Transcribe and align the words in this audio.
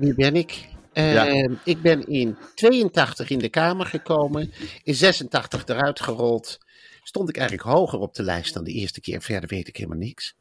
wie 0.00 0.14
ben 0.14 0.36
ik? 0.36 0.68
Uh, 0.94 1.14
Ja. 1.14 1.48
Ik 1.64 1.82
ben 1.82 2.06
in 2.06 2.36
82 2.54 3.30
in 3.30 3.38
de 3.38 3.48
Kamer 3.48 3.86
gekomen, 3.86 4.52
in 4.82 4.94
86 4.94 5.66
eruit 5.66 6.00
gerold. 6.00 6.58
Stond 7.02 7.28
ik 7.28 7.36
eigenlijk 7.36 7.68
hoger 7.68 7.98
op 7.98 8.14
de 8.14 8.22
lijst 8.22 8.54
dan 8.54 8.64
de 8.64 8.72
eerste 8.72 9.00
keer. 9.00 9.22
Verder 9.22 9.48
weet 9.48 9.68
ik 9.68 9.76
helemaal 9.76 9.98
niks. 9.98 10.34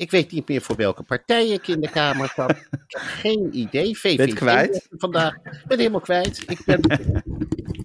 Ik 0.00 0.10
weet 0.10 0.32
niet 0.32 0.48
meer 0.48 0.60
voor 0.60 0.76
welke 0.76 1.02
partij 1.02 1.48
ik 1.48 1.68
in 1.68 1.80
de 1.80 1.90
Kamer 1.90 2.32
heb 2.36 2.66
geen 2.90 3.58
idee. 3.58 3.96
VVD 4.00 4.34
kwijt? 4.34 4.88
Vandaag. 4.90 5.34
Ik 5.34 5.64
ben 5.66 5.78
helemaal 5.78 6.00
kwijt. 6.00 6.44
Ik 6.46 6.64
ben, 6.64 6.80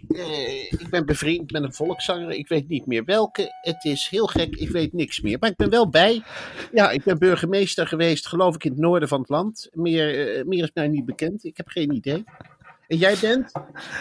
eh, 0.08 0.72
ik 0.72 0.88
ben 0.90 1.06
bevriend 1.06 1.52
met 1.52 1.64
een 1.64 1.74
volkszanger. 1.74 2.32
Ik 2.32 2.48
weet 2.48 2.68
niet 2.68 2.86
meer 2.86 3.04
welke. 3.06 3.50
Het 3.62 3.84
is 3.84 4.08
heel 4.08 4.28
gek. 4.28 4.56
Ik 4.56 4.70
weet 4.70 4.94
niks 4.94 5.22
meer. 5.22 5.38
Maar 5.40 5.50
ik 5.50 5.56
ben 5.56 5.70
wel 5.70 5.90
bij. 5.90 6.24
Ja, 6.72 6.90
ik 6.90 7.04
ben 7.04 7.20
burgemeester 7.20 7.88
geweest, 7.88 8.28
geloof 8.28 8.56
ik, 8.56 8.64
in 8.64 8.72
het 8.72 8.80
noorden 8.80 9.08
van 9.08 9.20
het 9.20 9.30
land. 9.30 9.70
Meer, 9.72 10.38
eh, 10.38 10.46
meer 10.46 10.64
is 10.64 10.72
mij 10.74 10.88
niet 10.88 11.06
bekend. 11.06 11.44
Ik 11.44 11.58
heb 11.58 11.68
geen 11.68 11.94
idee. 11.94 12.24
En 12.88 12.98
jij 12.98 13.16
bent 13.22 13.52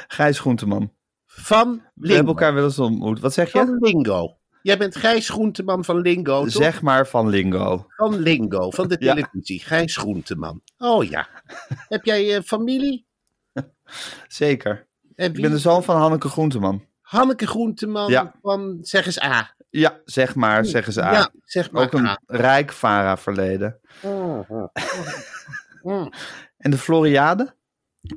Gijs 0.08 0.38
Groenteman. 0.38 0.92
van 1.26 1.70
We 1.72 1.80
Lingo. 1.94 2.14
hebben 2.14 2.34
elkaar 2.34 2.54
wel 2.54 2.64
eens 2.64 2.78
ontmoet. 2.78 3.20
Wat 3.20 3.32
zeg 3.32 3.52
je? 3.52 3.58
Van 3.58 3.78
Lingo. 3.80 4.36
Jij 4.64 4.78
bent 4.78 4.96
Gijs 4.96 5.28
Groenteman 5.28 5.84
van 5.84 6.00
Lingo, 6.00 6.42
toch? 6.42 6.50
Zeg 6.52 6.82
maar 6.82 7.06
van 7.06 7.28
Lingo. 7.28 7.86
Van 7.88 8.18
Lingo, 8.18 8.70
van 8.70 8.88
de 8.88 8.96
Ja. 9.04 9.14
televisie. 9.14 9.60
Gijs 9.60 9.96
Groenteman. 9.96 10.60
Oh 10.78 11.04
ja. 11.04 11.28
heb 11.94 12.04
jij 12.04 12.36
eh, 12.36 12.42
familie? 12.42 13.06
Zeker. 14.28 14.86
Ik 15.14 15.40
ben 15.40 15.50
de 15.50 15.58
zoon 15.58 15.84
van 15.84 15.96
Hanneke 15.96 16.28
Groenteman. 16.28 16.84
Hanneke 17.00 17.46
Groenteman 17.46 18.10
Ja. 18.10 18.34
van, 18.42 18.78
zeg 18.80 19.06
eens 19.06 19.22
A. 19.22 19.54
Ja, 19.70 20.00
zeg 20.04 20.34
maar, 20.34 20.64
zeggen 20.64 20.92
ze 20.92 21.03
aan. 21.03 21.12
Ja, 21.14 21.30
zeg 21.44 21.70
maar 21.70 21.82
Ook 21.82 21.92
een 21.92 22.06
A. 22.06 22.20
rijk 22.26 22.72
VARA-verleden. 22.72 23.80
Mhm. 24.03 24.66
Mm. 25.82 26.12
En 26.56 26.70
de 26.70 26.78
Floriade? 26.78 27.54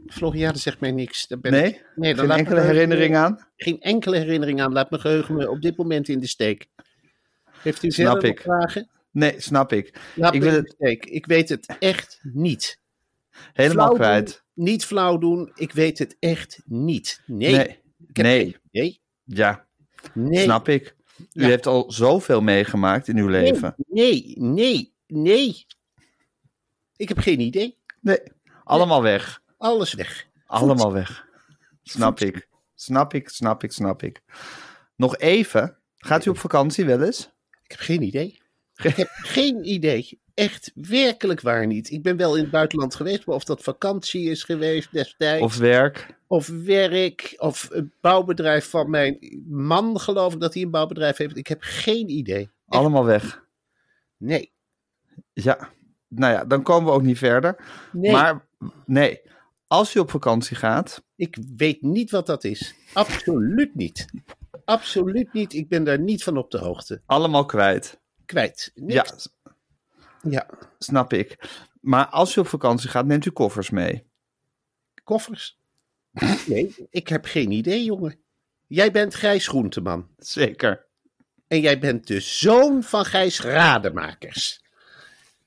Floriade 0.08 0.58
zegt 0.60 0.80
mij 0.80 0.92
niks. 0.92 1.28
Daar 1.28 1.40
ben 1.40 1.54
ik- 1.54 1.62
Nee? 1.62 1.82
nee 1.96 2.10
dan 2.12 2.20
Geen 2.20 2.28
laat 2.28 2.38
enkele 2.38 2.62
herinnering 2.62 3.16
aan? 3.16 3.48
Geen 3.56 3.82
enkele 3.82 4.18
herinnering 4.18 4.62
aan. 4.62 4.74
Laat 4.74 4.90
mijn 4.90 5.02
geheugen 5.02 5.36
me 5.36 5.50
op 5.50 5.62
dit 5.62 5.78
moment 5.78 6.08
in 6.10 6.20
de 6.20 6.28
steek. 6.28 6.68
Heeft 7.62 7.84
u 7.84 7.90
ik. 8.24 8.46
nog 8.46 8.60
vragen? 8.60 8.90
Nee, 9.12 9.42
snap 9.42 9.72
ik. 9.74 10.00
Laat 10.16 10.34
Ik 10.34 10.42
wil 10.42 10.52
de 10.52 10.74
steek. 10.76 11.06
Ik 11.06 11.26
weet 11.26 11.50
het 11.50 11.76
echt 11.80 12.20
niet. 12.24 12.80
Helemaal 13.54 13.86
Flauw 13.86 13.98
kwijt. 14.08 14.44
Doen, 14.54 14.66
niet 14.66 14.86
flauw 14.86 15.18
doen. 15.18 15.52
Ik 15.56 15.72
weet 15.72 15.98
het 16.00 16.16
echt 16.20 16.62
niet. 16.66 17.22
Nee. 17.26 17.52
Nee. 17.56 17.80
Ik 18.08 18.18
Nee. 18.72 19.02
Ja, 19.24 19.68
Nee. 20.14 20.44
snap 20.44 20.68
ik. 20.68 20.96
U 21.34 21.42
Ja. 21.42 21.48
heeft 21.48 21.66
al 21.66 21.92
zoveel 21.92 22.42
meegemaakt 22.42 23.08
in 23.08 23.18
uw 23.18 23.28
leven. 23.28 23.76
Nee, 23.88 24.34
nee, 24.40 24.94
nee. 25.08 25.66
Ik 26.96 27.08
heb 27.08 27.18
geen 27.18 27.40
idee. 27.40 27.78
Nee, 28.02 28.20
allemaal 28.64 29.02
weg. 29.02 29.42
Alles 29.58 29.94
weg. 29.94 30.28
Allemaal 30.46 30.94
weg. 30.94 31.26
Snap 31.84 32.20
ik. 32.20 32.48
Snap 32.76 33.14
ik, 33.14 33.30
snap 33.30 33.64
ik, 33.64 33.72
snap 33.72 34.04
ik. 34.04 34.22
Nog 34.96 35.18
even. 35.18 35.78
Gaat 35.96 36.26
u 36.26 36.30
op 36.30 36.38
vakantie 36.38 36.86
wel 36.86 37.02
eens? 37.02 37.30
Ik 37.64 37.72
heb 37.72 37.80
geen 37.80 38.02
idee. 38.02 38.40
Ik 38.84 38.96
heb 38.96 39.10
geen 39.12 39.70
idee. 39.70 40.22
Echt 40.34 40.72
werkelijk 40.76 41.42
waar 41.42 41.68
niet. 41.68 41.92
Ik 41.92 42.04
ben 42.04 42.18
wel 42.18 42.36
in 42.36 42.42
het 42.42 42.52
buitenland 42.52 42.96
geweest, 42.96 43.26
maar 43.26 43.36
of 43.36 43.44
dat 43.44 43.64
vakantie 43.64 44.30
is 44.30 44.44
geweest 44.44 44.92
destijds. 44.92 45.44
Of 45.44 45.58
werk? 45.58 46.16
of 46.28 46.48
werk, 46.48 47.34
of 47.38 47.68
een 47.72 47.94
bouwbedrijf 48.02 48.70
van 48.70 48.90
mijn 48.90 49.44
man, 49.48 50.00
geloof 50.00 50.34
ik 50.34 50.40
dat 50.40 50.54
hij 50.54 50.64
een 50.64 50.72
bouwbedrijf 50.72 51.18
heeft. 51.18 51.38
Ik 51.38 51.48
heb 51.48 51.58
geen 51.62 52.10
idee. 52.10 52.42
Echt, 52.42 52.52
Allemaal 52.68 53.06
weg. 53.06 53.44
nee. 54.18 54.52
Ja. 55.34 55.70
Nou 56.08 56.34
ja, 56.34 56.46
dan 56.46 56.64
komen 56.64 56.86
we 56.86 56.92
ook 56.98 57.04
niet 57.04 57.18
verder. 57.18 57.56
Nee, 57.92 58.12
Maar 58.12 58.48
nee, 58.86 59.22
als 59.68 59.96
u 59.96 60.00
op 60.00 60.10
vakantie 60.10 60.56
gaat, 60.56 61.04
ik 61.16 61.38
weet 61.58 61.82
niet 61.82 62.12
wat 62.12 62.26
dat 62.26 62.44
is. 62.44 62.76
Absoluut 62.94 63.76
niet. 63.76 64.06
Absoluut 64.66 65.34
niet. 65.34 65.54
Ik 65.54 65.70
ben 65.70 65.84
daar 65.84 66.00
niet 66.00 66.24
van 66.24 66.38
op 66.38 66.52
de 66.52 66.58
hoogte. 66.58 67.02
allemaal 67.06 67.46
kwijt. 67.46 68.00
Kwijt. 68.26 68.72
Niks. 68.76 69.30
Ja, 70.22 70.30
ja. 70.32 70.48
snap 70.80 71.14
ik. 71.14 71.50
Maar 71.82 72.08
als 72.08 72.36
u 72.36 72.40
op 72.40 72.48
vakantie 72.48 72.90
gaat, 72.90 73.06
neemt 73.06 73.26
u 73.26 73.32
koffers 73.32 73.70
mee. 73.70 74.06
Koffers? 75.04 75.60
Nee, 76.48 76.88
ik 76.90 77.08
heb 77.08 77.26
geen 77.26 77.52
idee, 77.52 77.84
jongen. 77.84 78.20
Jij 78.68 78.92
bent 78.92 79.16
Gijs 79.16 79.48
Groenteman. 79.48 80.08
Zeker. 80.18 80.86
En 81.48 81.60
jij 81.60 81.80
bent 81.80 82.08
de 82.08 82.20
zoon 82.20 82.84
van 82.84 83.06
Gijs 83.06 83.42
Rademakers. 83.42 84.62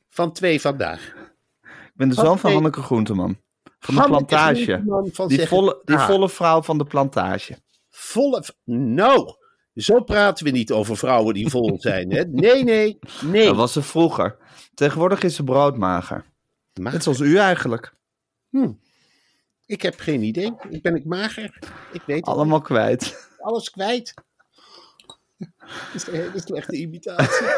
Van 0.08 0.32
twee 0.32 0.60
vandaag. 0.60 1.14
Ik 1.62 1.92
ben 1.94 2.08
de 2.08 2.14
zoon 2.14 2.38
van. 2.38 2.52
Hanneke 2.52 2.82
Groenteman. 2.82 3.38
Van 3.80 3.94
de 3.94 4.02
plantage. 4.06 4.82
Van 5.12 5.28
Die 5.28 5.38
Zeggen 5.38 5.56
volle, 5.56 5.82
die 5.84 5.96
A. 5.96 6.06
volle 6.06 6.28
vrouw 6.28 6.62
van 6.62 6.78
de 6.78 6.84
plantage. 6.84 7.58
Volle. 7.88 8.44
Nou, 8.64 9.34
zo 9.74 10.02
praten 10.02 10.44
we 10.44 10.50
niet 10.50 10.72
over 10.72 10.96
vrouwen 10.96 11.34
die 11.34 11.48
vol 11.48 11.76
zijn. 11.80 12.12
Hè? 12.12 12.22
Nee, 12.24 12.64
nee, 12.64 12.98
nee. 13.24 13.46
Dat 13.46 13.56
was 13.56 13.72
ze 13.72 13.82
vroeger. 13.82 14.36
Tegenwoordig 14.74 15.22
is 15.22 15.34
ze 15.34 15.44
broodmager. 15.44 16.24
Net 16.72 17.02
zoals 17.02 17.20
u 17.20 17.36
eigenlijk. 17.38 17.94
ik 19.66 19.82
heb 19.82 19.98
geen 20.00 20.22
idee. 20.22 20.52
Ik 20.68 20.82
ben 20.82 20.94
ik 20.94 21.04
mager. 21.04 21.58
Ik 21.92 22.02
weet 22.06 22.16
het 22.16 22.26
Allemaal 22.26 22.60
kwijt. 22.60 23.28
alles 23.38 23.70
kwijt. 23.70 24.14
Dat 25.38 25.48
is 25.94 26.06
een 26.06 26.14
hele 26.14 26.40
slechte 26.40 26.76
imitatie. 26.76 27.46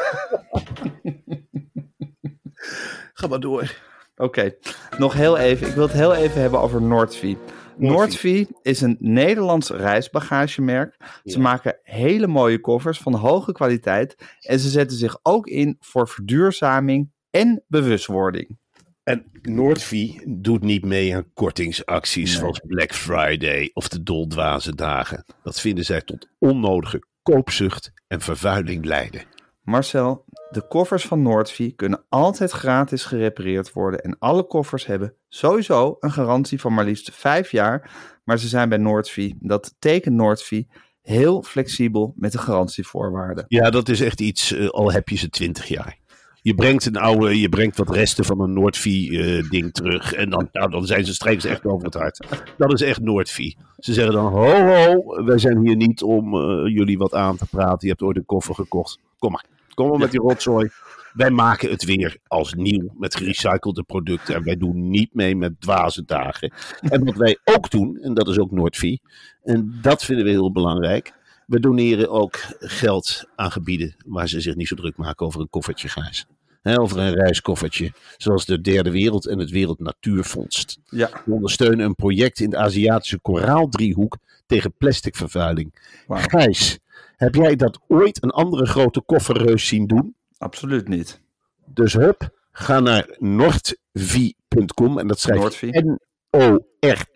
Ga 3.15 3.27
maar 3.27 3.41
door. 3.41 3.77
Oké, 4.23 4.55
nog 4.99 5.13
heel 5.13 5.39
even. 5.39 5.67
Ik 5.69 5.75
wil 5.75 5.83
het 5.87 5.93
heel 5.93 6.15
even 6.15 6.41
hebben 6.41 6.61
over 6.61 6.83
Noordvie. 6.83 7.39
Noordvie 7.77 8.49
is 8.63 8.81
een 8.81 8.97
Nederlands 9.01 9.71
reisbagagemerk. 9.71 10.97
Ze 11.25 11.37
Ja. 11.37 11.43
maken 11.43 11.79
hele 11.83 12.27
mooie 12.27 12.61
koffers 12.61 12.99
van 12.99 13.15
hoge 13.15 13.53
kwaliteit. 13.53 14.17
En 14.41 14.59
ze 14.59 14.69
zetten 14.69 14.97
zich 14.97 15.19
ook 15.23 15.47
in 15.47 15.77
voor 15.81 16.09
verduurzaming 16.09 17.11
en 17.31 17.65
bewustwording. 17.69 18.59
En 19.03 19.25
Noordvie 19.43 20.23
doet 20.27 20.63
niet 20.63 20.85
mee 20.85 21.15
aan 21.17 21.33
kortingsacties 21.35 22.37
zoals 22.37 22.61
Black 22.67 22.95
Friday 22.95 23.71
of 23.73 23.89
de 23.89 24.03
doldwaze 24.03 24.75
dagen. 24.75 25.25
Dat 25.43 25.61
vinden 25.61 25.85
zij 25.85 26.01
tot 26.01 26.29
onnodige 26.39 27.03
koopzucht 27.23 27.93
en 28.07 28.21
vervuiling 28.21 28.85
leiden. 28.85 29.23
Marcel, 29.63 30.25
de 30.53 30.67
koffers 30.69 31.05
van 31.05 31.23
Noordvie 31.23 31.73
kunnen 31.73 32.05
altijd 32.09 32.51
gratis 32.51 33.05
gerepareerd 33.05 33.73
worden. 33.73 34.01
En 34.01 34.19
alle 34.19 34.47
koffers 34.47 34.87
hebben 34.87 35.15
sowieso 35.29 35.97
een 36.01 36.13
garantie 36.13 36.61
van 36.61 36.75
maar 36.75 36.85
liefst 36.85 37.11
vijf 37.15 37.51
jaar. 37.51 37.91
Maar 38.25 38.39
ze 38.39 38.49
zijn 38.49 38.69
bij 38.69 38.79
Noordvie, 38.79 39.37
dat 39.41 39.75
tekent 39.79 40.15
Noordvie, 40.15 40.69
heel 41.03 41.43
flexibel 41.43 42.13
met 42.17 42.33
de 42.33 42.39
garantievoorwaarden. 42.39 43.45
Ja, 43.49 43.71
dat 43.71 43.89
is 43.89 44.01
echt 44.01 44.21
iets, 44.21 44.53
eh, 44.53 44.69
al 44.69 44.93
heb 44.93 45.09
je 45.09 45.17
ze 45.17 45.29
twintig 45.29 45.67
jaar. 45.67 46.01
Je 46.43 46.55
brengt 46.55 46.87
een 46.87 46.97
oude, 46.97 47.41
je 47.41 47.49
brengt 47.49 47.77
wat 47.77 47.91
resten 47.91 48.25
van 48.25 48.41
een 48.41 48.53
Noordvie-ding 48.53 49.73
terug. 49.73 50.13
En 50.13 50.31
dan, 50.31 50.49
nou, 50.53 50.71
dan 50.71 50.87
zijn 50.87 51.05
ze 51.05 51.15
straks 51.15 51.45
echt 51.45 51.65
over 51.65 51.85
het 51.85 51.95
hart. 51.95 52.27
Dat 52.59 52.73
is 52.73 52.81
echt 52.81 53.01
Noordvie. 53.01 53.57
Ze 53.79 53.93
zeggen 53.93 54.15
dan: 54.15 54.33
ho, 54.33 54.67
ho, 54.67 55.25
wij 55.25 55.39
zijn 55.39 55.59
hier 55.67 55.77
niet 55.77 56.03
om 56.03 56.35
eh, 56.35 56.75
jullie 56.75 56.99
wat 56.99 57.15
aan 57.15 57.37
te 57.37 57.47
praten. 57.51 57.79
Je 57.81 57.89
hebt 57.89 58.03
ooit 58.03 58.17
een 58.17 58.25
koffer 58.25 58.55
gekocht. 58.55 58.99
Kom 59.19 59.33
maar, 59.33 59.45
kom 59.75 59.89
maar 59.89 59.99
met 59.99 60.11
die 60.11 60.21
rotzooi. 60.21 60.71
Wij 61.13 61.31
maken 61.31 61.71
het 61.71 61.85
weer 61.85 62.17
als 62.27 62.55
nieuw 62.55 62.93
met 62.99 63.17
gerecyclede 63.17 63.83
producten. 63.83 64.35
En 64.35 64.45
wij 64.45 64.57
doen 64.57 64.91
niet 64.91 65.15
mee 65.15 65.37
met 65.37 65.61
dwaze 65.61 66.05
dagen. 66.05 66.53
En 66.81 67.05
wat 67.05 67.17
wij 67.17 67.39
ook 67.45 67.71
doen, 67.71 67.97
en 67.97 68.15
dat 68.15 68.29
is 68.29 68.39
ook 68.39 68.51
Noordvie. 68.51 69.01
En 69.43 69.79
dat 69.83 70.05
vinden 70.05 70.25
we 70.25 70.31
heel 70.31 70.53
belangrijk. 70.53 71.13
We 71.47 71.61
doneren 71.61 72.11
ook 72.11 72.39
geld 72.59 73.25
aan 73.37 73.53
gebieden 73.53 73.95
waar 74.07 74.29
ze 74.29 74.41
zich 74.41 74.55
niet 74.55 74.69
zo 74.69 74.75
druk 74.75 74.97
maken 74.97 75.27
over 75.27 75.41
een 75.41 75.51
koffertje 75.51 75.89
gijs. 75.89 76.27
Hè, 76.63 76.81
over 76.81 76.99
een 76.99 77.15
reiskoffertje. 77.15 77.93
Zoals 78.17 78.45
de 78.45 78.61
Derde 78.61 78.91
Wereld 78.91 79.27
en 79.27 79.39
het 79.39 79.51
Wereld 79.51 79.79
Natuurfonds. 79.79 80.79
Ja. 80.89 81.11
We 81.25 81.33
ondersteunen 81.33 81.87
een 81.87 81.95
project 81.95 82.41
in 82.41 82.51
de 82.51 82.57
Aziatische 82.57 83.19
koraaldriehoek 83.21 84.19
tegen 84.47 84.75
plasticvervuiling. 84.79 85.75
Wauw. 86.07 86.23
Gijs, 86.29 86.79
heb 87.23 87.35
jij 87.35 87.57
dat 87.57 87.81
ooit 87.89 88.23
een 88.23 88.31
andere 88.31 88.67
grote 88.67 89.01
kofferreus 89.01 89.67
zien 89.67 89.87
doen? 89.87 90.15
Absoluut 90.39 90.89
niet. 90.89 91.21
Dus 91.67 91.93
hup, 91.93 92.47
ga 92.53 92.81
naar 92.81 93.17
nordvi.com 93.19 94.99
en 94.99 95.07
dat 95.07 95.21
schrijf 95.21 95.41
Noordvie. 95.41 95.73
je 95.73 95.99
N-O-R-T-V-I.com 96.31 97.11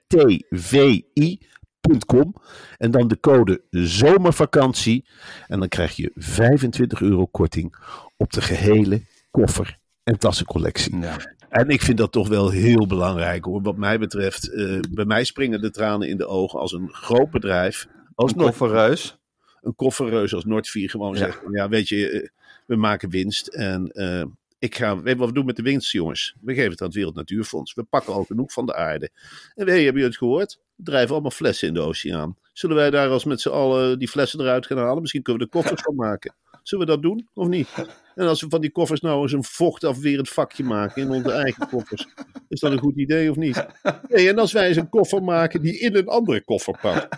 en 2.76 2.90
dan 2.90 3.08
de 3.08 3.20
code 3.20 3.62
zomervakantie 3.70 5.08
en 5.46 5.58
dan 5.58 5.68
krijg 5.68 5.96
je 5.96 6.10
25 6.14 7.00
euro 7.00 7.26
korting 7.26 7.76
op 8.16 8.32
de 8.32 8.40
gehele 8.40 9.02
koffer- 9.30 9.78
en 10.02 10.18
tassencollectie. 10.18 10.98
Ja. 10.98 11.16
En 11.48 11.68
ik 11.68 11.82
vind 11.82 11.98
dat 11.98 12.12
toch 12.12 12.28
wel 12.28 12.50
heel 12.50 12.86
belangrijk 12.86 13.44
hoor. 13.44 13.62
Wat 13.62 13.76
mij 13.76 13.98
betreft, 13.98 14.52
eh, 14.52 14.80
bij 14.90 15.04
mij 15.04 15.24
springen 15.24 15.60
de 15.60 15.70
tranen 15.70 16.08
in 16.08 16.16
de 16.16 16.26
ogen 16.26 16.60
als 16.60 16.72
een 16.72 16.88
groot 16.92 17.30
bedrijf, 17.30 17.86
als 18.14 18.32
Een 18.32 18.38
kofferreus. 18.38 19.18
Een 19.66 19.74
kofferreus 19.74 20.34
als 20.34 20.44
Noordvier 20.44 20.90
gewoon 20.90 21.12
Ja. 21.12 21.18
zegt: 21.18 21.40
Ja, 21.52 21.68
weet 21.68 21.88
je, 21.88 22.10
eh, 22.10 22.28
we 22.66 22.76
maken 22.76 23.10
winst. 23.10 23.46
En 23.46 23.90
eh, 23.90 24.24
ik 24.58 24.74
ga, 24.74 25.00
weet 25.02 25.12
je 25.12 25.18
wat 25.18 25.28
we 25.28 25.34
doen 25.34 25.46
met 25.46 25.56
de 25.56 25.62
winst, 25.62 25.92
jongens? 25.92 26.34
We 26.40 26.54
geven 26.54 26.70
het 26.70 26.80
aan 26.80 26.86
het 26.86 26.96
Wereld 26.96 27.14
Natuurfonds. 27.14 27.74
We 27.74 27.82
pakken 27.82 28.12
al 28.12 28.24
genoeg 28.24 28.52
van 28.52 28.66
de 28.66 28.74
aarde. 28.74 29.10
En 29.54 29.66
hey, 29.66 29.74
hebben 29.74 29.84
jullie 29.84 30.04
het 30.04 30.16
gehoord? 30.16 30.58
We 30.76 30.82
drijven 30.82 31.12
allemaal 31.12 31.30
flessen 31.30 31.68
in 31.68 31.74
de 31.74 31.80
oceaan. 31.80 32.36
Zullen 32.52 32.76
wij 32.76 32.90
daar 32.90 33.08
als 33.08 33.24
met 33.24 33.40
z'n 33.40 33.48
allen 33.48 33.98
die 33.98 34.08
flessen 34.08 34.40
eruit 34.40 34.66
gaan 34.66 34.78
halen? 34.78 35.00
Misschien 35.00 35.22
kunnen 35.22 35.42
we 35.42 35.48
er 35.52 35.60
koffers 35.60 35.82
van 35.82 35.94
maken. 35.94 36.34
Zullen 36.62 36.86
we 36.86 36.92
dat 36.92 37.02
doen 37.02 37.28
of 37.34 37.48
niet? 37.48 37.68
En 38.16 38.26
als 38.26 38.40
we 38.40 38.46
van 38.48 38.60
die 38.60 38.70
koffers 38.70 39.00
nou 39.00 39.22
eens 39.22 39.32
een 39.32 39.44
vochtafwerend 39.44 40.28
vakje 40.28 40.64
maken 40.64 41.02
in 41.02 41.10
onze 41.10 41.32
eigen 41.32 41.68
koffers. 41.68 42.06
Is 42.48 42.60
dat 42.60 42.72
een 42.72 42.78
goed 42.78 42.96
idee 42.96 43.30
of 43.30 43.36
niet? 43.36 43.66
Nee, 44.08 44.28
en 44.28 44.38
als 44.38 44.52
wij 44.52 44.68
eens 44.68 44.76
een 44.76 44.88
koffer 44.88 45.22
maken 45.22 45.62
die 45.62 45.78
in 45.78 45.96
een 45.96 46.08
andere 46.08 46.44
koffer 46.44 46.78
past. 46.80 47.08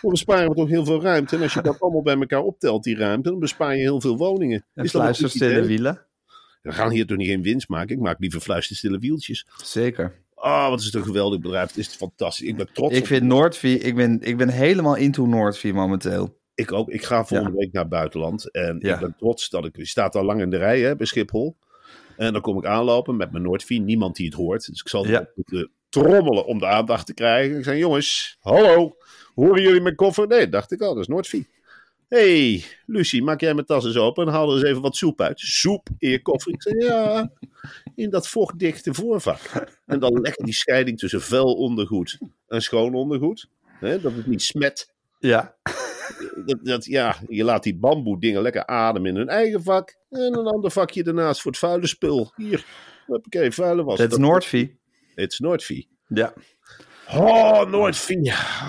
Dan 0.00 0.10
besparen 0.10 0.48
we 0.48 0.54
toch 0.54 0.68
heel 0.68 0.84
veel 0.84 1.02
ruimte. 1.02 1.36
En 1.36 1.42
als 1.42 1.54
je 1.54 1.62
dat 1.62 1.80
allemaal 1.80 2.02
bij 2.02 2.16
elkaar 2.16 2.42
optelt, 2.42 2.84
die 2.84 2.96
ruimte, 2.96 3.30
dan 3.30 3.38
bespaar 3.38 3.74
je 3.76 3.80
heel 3.80 4.00
veel 4.00 4.16
woningen. 4.16 4.66
En 4.74 4.84
Is 4.84 4.92
dat 4.92 5.02
een 5.02 5.08
goed 5.08 5.16
fluisterstille 5.16 5.66
wielen. 5.66 6.06
We 6.62 6.72
gaan 6.72 6.90
hier 6.90 7.06
toch 7.06 7.16
niet 7.16 7.28
geen 7.28 7.42
winst 7.42 7.68
maken? 7.68 7.96
Ik 7.96 8.02
maak 8.02 8.18
liever 8.18 8.40
fluisterstille 8.40 8.98
wieltjes. 8.98 9.46
Zeker. 9.64 10.24
Ah, 10.34 10.68
wat 10.68 10.78
is 10.78 10.84
het 10.84 10.94
een 10.94 11.04
geweldig 11.04 11.40
bedrijf. 11.40 11.68
Het 11.68 11.78
is 11.78 11.88
fantastisch. 11.88 12.46
Ik 12.46 12.56
ben 12.56 12.68
trots 12.72 12.94
Ik 12.94 13.00
op 13.00 13.06
vind 13.06 13.22
Noordvie, 13.22 13.78
ik 13.78 13.94
ben, 13.94 14.20
ik 14.20 14.36
ben 14.36 14.48
helemaal 14.48 14.96
into 14.96 15.26
Noordvie 15.26 15.72
momenteel. 15.72 16.39
Ik 16.60 16.72
ook. 16.72 16.88
Ik 16.90 17.04
ga 17.04 17.24
volgende 17.24 17.52
Ja. 17.52 17.58
week 17.58 17.72
naar 17.72 17.82
het 17.82 17.90
buitenland. 17.92 18.50
En 18.50 18.78
Ja. 18.80 18.94
ik 18.94 19.00
ben 19.00 19.14
trots 19.18 19.48
dat 19.48 19.64
ik... 19.64 19.76
Je 19.76 19.86
staat 19.86 20.14
al 20.16 20.24
lang 20.24 20.40
in 20.40 20.50
de 20.50 20.56
rij 20.56 20.80
hè, 20.80 20.96
bij 20.96 21.06
Schiphol. 21.06 21.56
En 22.16 22.32
dan 22.32 22.42
kom 22.42 22.58
ik 22.58 22.64
aanlopen 22.66 23.16
met 23.16 23.30
mijn 23.30 23.42
Noordvie. 23.44 23.80
Niemand 23.80 24.16
die 24.16 24.26
het 24.26 24.34
hoort. 24.34 24.66
Dus 24.66 24.80
ik 24.80 24.88
zal 24.88 25.06
Ja. 25.06 25.28
moeten 25.34 25.70
trommelen 25.88 26.44
om 26.46 26.58
de 26.58 26.66
aandacht 26.66 27.06
te 27.06 27.14
krijgen. 27.14 27.58
Ik 27.58 27.64
zei, 27.64 27.78
jongens, 27.78 28.36
hallo. 28.40 28.96
Horen 29.34 29.62
jullie 29.62 29.80
mijn 29.80 29.94
koffer? 29.94 30.26
Nee, 30.26 30.48
dacht 30.48 30.72
ik 30.72 30.80
al. 30.80 30.92
Dat 30.94 31.02
is 31.02 31.08
Noordvie. 31.08 31.46
hey, 32.08 32.64
Lucie, 32.86 33.22
maak 33.22 33.40
jij 33.40 33.54
mijn 33.54 33.66
tas 33.66 33.84
eens 33.84 33.96
open 33.96 34.26
en 34.26 34.32
haal 34.32 34.48
er 34.48 34.54
eens 34.54 34.64
even 34.64 34.82
wat 34.82 34.96
soep 34.96 35.20
uit. 35.20 35.40
Soep 35.40 35.88
in 35.98 36.10
je 36.10 36.22
koffer. 36.22 36.52
Ik 36.52 36.62
zei, 36.62 36.84
ja, 36.84 37.30
in 37.94 38.10
dat 38.10 38.28
vochtdichte 38.28 38.94
voorvak. 38.94 39.40
En 39.86 39.98
dan 40.00 40.20
lekker 40.20 40.44
die 40.44 40.54
scheiding 40.54 40.98
tussen 40.98 41.20
vuil 41.20 41.54
ondergoed 41.54 42.18
en 42.48 42.62
schoon 42.62 42.94
ondergoed. 42.94 43.48
Hè, 43.66 44.00
dat 44.00 44.12
het 44.12 44.26
niet 44.26 44.42
smet. 44.42 44.92
Ja. 45.18 45.54
Dat, 46.46 46.58
dat, 46.62 46.84
ja, 46.84 47.16
je 47.28 47.44
laat 47.44 47.62
die 47.62 47.78
bamboe 47.78 48.20
dingen 48.20 48.42
lekker 48.42 48.66
ademen 48.66 49.10
in 49.10 49.16
hun 49.16 49.28
eigen 49.28 49.62
vak. 49.62 49.96
En 50.10 50.38
een 50.38 50.46
ander 50.46 50.70
vakje 50.70 51.02
daarnaast 51.02 51.40
voor 51.40 51.50
het 51.50 51.60
vuile 51.60 51.86
spul. 51.86 52.32
Hier, 52.36 52.64
oké, 53.06 53.52
vuile 53.52 53.84
was. 53.84 53.98
Dat 53.98 54.12
is 54.12 54.18
Noordvie. 54.18 54.78
Het 55.14 55.32
is 55.32 55.38
Noordvie. 55.38 55.88
Ja. 56.06 56.32
Oh, 57.14 57.70
Noordvie. 57.70 58.22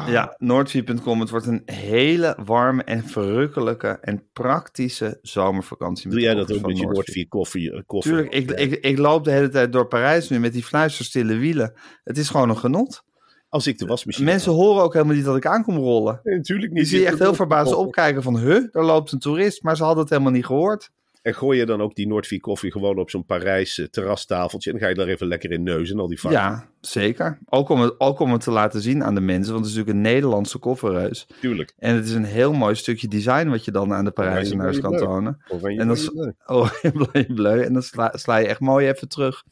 Ja, 0.08 0.36
Noordvie.com. 0.38 1.20
Het 1.20 1.30
wordt 1.30 1.46
een 1.46 1.62
hele 1.66 2.38
warme 2.46 2.84
en 2.84 3.04
verrukkelijke 3.08 3.88
en 3.88 4.30
praktische 4.34 5.20
zomervakantie. 5.22 6.10
Doe 6.10 6.20
jij 6.20 6.34
dat 6.34 6.54
ook 6.54 6.66
met 6.66 6.78
je 6.78 6.86
Noordvie 6.86 7.28
koffie? 7.28 7.72
eh, 7.72 7.82
koffie? 7.86 8.12
Tuurlijk, 8.12 8.34
ik, 8.34 8.52
ik, 8.52 8.74
ik 8.74 8.98
loop 8.98 9.24
de 9.24 9.32
hele 9.32 9.50
tijd 9.50 9.72
door 9.74 9.88
Parijs 9.88 10.30
nu 10.30 10.40
met 10.40 10.54
die 10.54 10.64
fluisterstille 10.64 11.38
wielen. 11.38 11.74
Het 12.04 12.18
is 12.18 12.30
gewoon 12.30 12.50
een 12.50 12.58
genot. 12.58 13.04
Als 13.52 13.68
ik 13.68 13.78
de 13.78 13.86
wasmachine... 13.86 14.26
Mensen 14.26 14.52
horen 14.52 14.84
ook 14.84 14.94
helemaal 14.94 15.16
niet 15.16 15.26
dat 15.26 15.36
ik 15.36 15.46
aankom 15.46 15.78
rollen. 15.78 16.20
Nee, 16.24 16.36
natuurlijk 16.36 16.72
niet. 16.72 16.82
Die 16.82 16.90
zie 16.90 17.00
je 17.00 17.06
echt 17.06 17.20
heel 17.20 17.34
verbaasd 17.34 17.74
opkijken 17.74 18.24
van, 18.24 18.38
huh, 18.38 18.72
daar 18.72 18.86
loopt 18.86 19.12
een 19.12 19.20
toerist. 19.20 19.64
Maar 19.64 19.76
ze 19.76 19.84
hadden 19.84 20.02
het 20.02 20.10
helemaal 20.10 20.32
niet 20.32 20.46
gehoord. 20.46 20.92
En 21.22 21.36
gooi 21.36 21.60
je 21.60 21.66
dan 21.66 21.82
ook 21.82 21.96
die 21.96 22.08
Noordvie 22.08 22.40
koffie 22.40 22.72
gewoon 22.72 23.00
op 23.00 23.10
zo'n 23.10 23.26
Parijs 23.26 23.80
eh, 23.80 23.86
terrastafeltje. 23.86 24.72
En 24.72 24.76
dan 24.78 24.86
ga 24.86 24.92
je 24.92 25.00
daar 25.00 25.14
even 25.14 25.28
lekker 25.28 25.52
in 25.52 25.64
neuzen, 25.64 26.00
al 26.00 26.08
die 26.08 26.20
vakken. 26.20 26.40
Ja, 26.40 26.68
zeker. 26.82 27.40
Ook 27.46 27.70
om, 27.70 27.82
het, 27.82 28.00
ook 28.00 28.20
om 28.20 28.32
het 28.32 28.42
te 28.42 28.52
laten 28.52 28.82
zien 28.82 29.04
aan 29.04 29.16
de 29.16 29.22
mensen. 29.22 29.54
Want 29.54 29.66
het 29.66 29.74
is 29.74 29.80
natuurlijk 29.80 30.06
een 30.06 30.14
Nederlandse 30.14 30.58
kofferreus. 30.58 31.28
Tuurlijk. 31.40 31.74
En 31.78 31.96
het 31.96 32.06
is 32.06 32.14
een 32.14 32.24
heel 32.24 32.54
mooi 32.54 32.76
stukje 32.76 33.08
design 33.08 33.50
wat 33.50 33.66
je 33.66 33.72
dan 33.72 33.94
aan 33.94 34.06
de 34.06 34.12
Parijzenaars 34.12 34.80
kan 34.80 34.98
tonen. 34.98 35.42
Oranje, 35.48 35.80
En 35.80 35.88
dan, 35.88 35.98
oranje, 36.46 36.96
oh, 37.26 37.36
bleu. 37.36 37.62
En 37.62 37.74
dan 37.74 37.84
sla, 37.84 38.12
sla 38.18 38.38
je 38.38 38.48
echt 38.48 38.60
mooi 38.60 38.88
even 38.88 39.08
terug. 39.08 39.44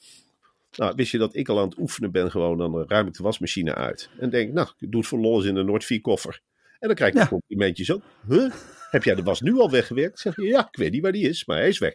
Nou, 0.76 0.94
wist 0.96 1.12
je 1.12 1.18
dat 1.18 1.36
ik 1.36 1.50
al 1.50 1.60
aan 1.60 1.70
het 1.70 1.78
oefenen 1.78 2.12
ben 2.12 2.32
gewoon, 2.32 2.58
dan 2.58 2.84
ruim 2.88 3.08
ik 3.08 3.14
de 3.14 3.24
wasmachine 3.24 3.76
uit. 3.76 4.10
En 4.20 4.30
denk, 4.30 4.54
nou, 4.54 4.68
ik 4.80 4.92
doe 4.92 5.00
het 5.00 5.10
voor 5.10 5.20
lol 5.20 5.36
eens 5.38 5.46
in 5.46 5.56
de 5.56 5.64
Noordvie 5.64 6.02
koffer. 6.02 6.42
En 6.80 6.88
dan 6.88 6.96
krijg 6.96 7.12
ik 7.14 7.20
Ja. 7.20 7.28
complimentjes 7.28 7.92
ook. 7.92 8.02
Huh? 8.28 8.52
Heb 8.90 9.04
jij 9.04 9.16
de 9.16 9.24
was 9.24 9.42
nu 9.42 9.60
al 9.60 9.72
weggewerkt? 9.72 10.20
Zeg 10.20 10.36
je, 10.36 10.44
ja, 10.44 10.68
ik 10.72 10.78
weet 10.78 10.92
niet 10.92 11.02
waar 11.02 11.12
die 11.12 11.30
is, 11.30 11.46
maar 11.46 11.58
hij 11.58 11.68
is 11.68 11.78
weg. 11.80 11.94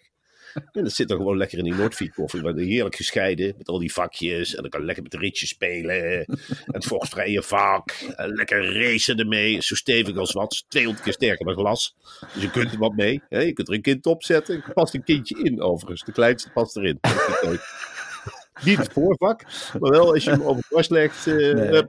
En 0.54 0.82
dat 0.82 0.92
zit 0.92 1.08
dan 1.08 1.16
gewoon 1.16 1.36
lekker 1.36 1.58
in 1.58 1.64
die 1.64 1.74
Noordvie 1.74 2.12
koffer. 2.12 2.38
Ik 2.38 2.54
ben 2.54 2.64
heerlijk 2.64 2.96
gescheiden 2.96 3.54
met 3.58 3.68
al 3.68 3.78
die 3.78 3.92
vakjes. 3.92 4.54
En 4.54 4.60
dan 4.60 4.70
kan 4.70 4.80
ik 4.80 4.86
lekker 4.86 5.02
met 5.02 5.12
de 5.12 5.18
ritjes 5.18 5.48
spelen. 5.48 6.26
Het 6.64 6.84
vochtvrije 6.84 7.42
vak. 7.42 7.94
Lekker 8.16 8.80
racen 8.82 9.18
ermee. 9.18 9.62
Zo 9.62 9.74
stevig 9.74 10.16
als 10.16 10.32
wat. 10.32 10.64
200 10.68 11.04
keer 11.04 11.12
sterker 11.14 11.46
dan 11.46 11.54
glas. 11.54 11.96
Dus 12.34 12.42
je 12.42 12.50
kunt 12.50 12.72
er 12.72 12.78
wat 12.78 12.94
mee. 12.96 13.22
Je 13.28 13.52
kunt 13.52 13.68
er 13.68 13.74
een 13.74 13.82
kind 13.82 14.06
op 14.06 14.24
zetten. 14.24 14.62
Er 14.62 14.72
past 14.72 14.94
een 14.94 15.04
kindje 15.04 15.42
in 15.42 15.60
overigens. 15.60 16.02
De 16.04 16.12
kleinste 16.12 16.50
past 16.50 16.76
erin. 16.76 16.98
Niet 18.62 18.78
het 18.78 18.92
voorvak, 18.92 19.42
maar 19.80 19.90
wel 19.90 20.12
als 20.12 20.24
je 20.24 20.30
hem 20.30 20.42
over 20.42 20.56
het 20.56 20.66
dwars 20.68 20.88
legt. 20.88 21.26
Nee. 21.26 21.70
Dat 21.70 21.86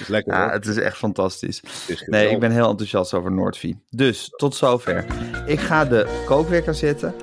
is 0.00 0.08
lekker 0.08 0.32
Ja, 0.34 0.42
hoor. 0.42 0.52
het 0.52 0.66
is 0.66 0.76
echt 0.76 0.96
fantastisch. 0.96 1.62
Is 1.86 2.02
Nee, 2.06 2.28
ik 2.30 2.40
ben 2.40 2.50
heel 2.50 2.68
enthousiast 2.68 3.14
over 3.14 3.32
Noordvie. 3.32 3.82
Dus, 3.90 4.28
tot 4.36 4.54
zover. 4.54 5.04
Ik 5.46 5.60
ga 5.60 5.84
de 5.84 6.22
kookwekker 6.26 6.74
zetten. 6.74 7.14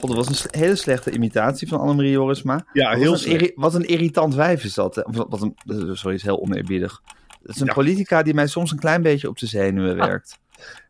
God, 0.00 0.08
dat 0.16 0.26
was 0.26 0.28
een 0.44 0.60
hele 0.60 0.76
slechte 0.76 1.10
imitatie 1.10 1.68
van 1.68 1.80
Annemarie 1.80 2.10
Jorisma. 2.10 2.64
Ja, 2.72 2.90
Wat 2.90 2.98
heel 2.98 3.32
een 3.38 3.52
Wat 3.54 3.74
een 3.74 3.84
irritant 3.86 4.34
wijf 4.34 4.64
is 4.64 4.74
dat. 4.74 4.94
hè. 4.94 5.02
Wat 5.06 5.40
een, 5.42 5.56
sorry, 5.96 6.14
is 6.16 6.22
heel 6.22 6.40
oneerbiedig. 6.40 7.02
Het 7.42 7.54
is 7.54 7.60
een 7.60 7.66
Ja. 7.66 7.72
politica 7.72 8.22
die 8.22 8.34
mij 8.34 8.46
soms 8.46 8.70
een 8.70 8.78
klein 8.78 9.02
beetje 9.02 9.28
op 9.28 9.38
de 9.38 9.46
zenuwen 9.46 9.96
werkt. 9.96 10.38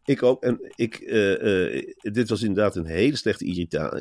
Ik 0.08 0.22
ook. 0.22 0.42
En 0.42 0.58
ik, 0.74 0.94
eh, 0.94 1.74
eh, 1.76 1.84
dit 2.00 2.28
was 2.28 2.42
inderdaad 2.42 2.76
een 2.76 2.86
hele 2.86 3.16
slechte 3.16 3.44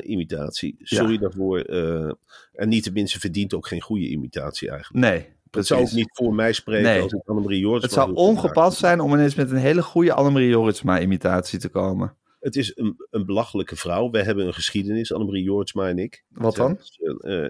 imitatie. 0.04 0.76
Sorry 0.78 1.12
Ja. 1.12 1.18
daarvoor. 1.18 1.58
eh, 1.60 2.12
en 2.52 2.68
niet 2.68 2.82
tenminste 2.82 3.20
verdient 3.20 3.54
ook 3.54 3.66
geen 3.66 3.80
goede 3.80 4.08
imitatie 4.08 4.70
eigenlijk. 4.70 5.04
Nee, 5.04 5.18
Het 5.18 5.50
precies. 5.50 5.68
zou 5.68 5.80
ook 5.82 5.92
niet 5.92 6.10
voor 6.12 6.34
mij 6.34 6.52
spreken 6.52 6.82
Nee. 6.90 7.02
als 7.02 7.12
ik 7.12 7.20
Annemarie 7.24 7.60
Joris 7.60 7.82
Het 7.82 7.92
zou 7.92 8.14
ongepast 8.14 8.78
zijn 8.78 9.00
om 9.00 9.12
ineens 9.12 9.34
met 9.34 9.50
een 9.50 9.56
hele 9.56 9.82
goede 9.82 10.12
Annemarie 10.12 10.48
Joritsma 10.48 11.00
imitatie 11.00 11.58
te 11.58 11.68
komen. 11.68 12.16
Het 12.40 12.56
is 12.56 12.72
een, 12.76 12.96
een 13.10 13.26
belachelijke 13.26 13.76
vrouw. 13.76 14.10
Wij 14.10 14.22
hebben 14.22 14.46
een 14.46 14.54
geschiedenis, 14.54 15.12
Annemarie 15.12 15.42
Jortsma 15.42 15.88
en 15.88 15.98
ik. 15.98 16.24
Wat 16.28 16.56
dan? 16.56 16.78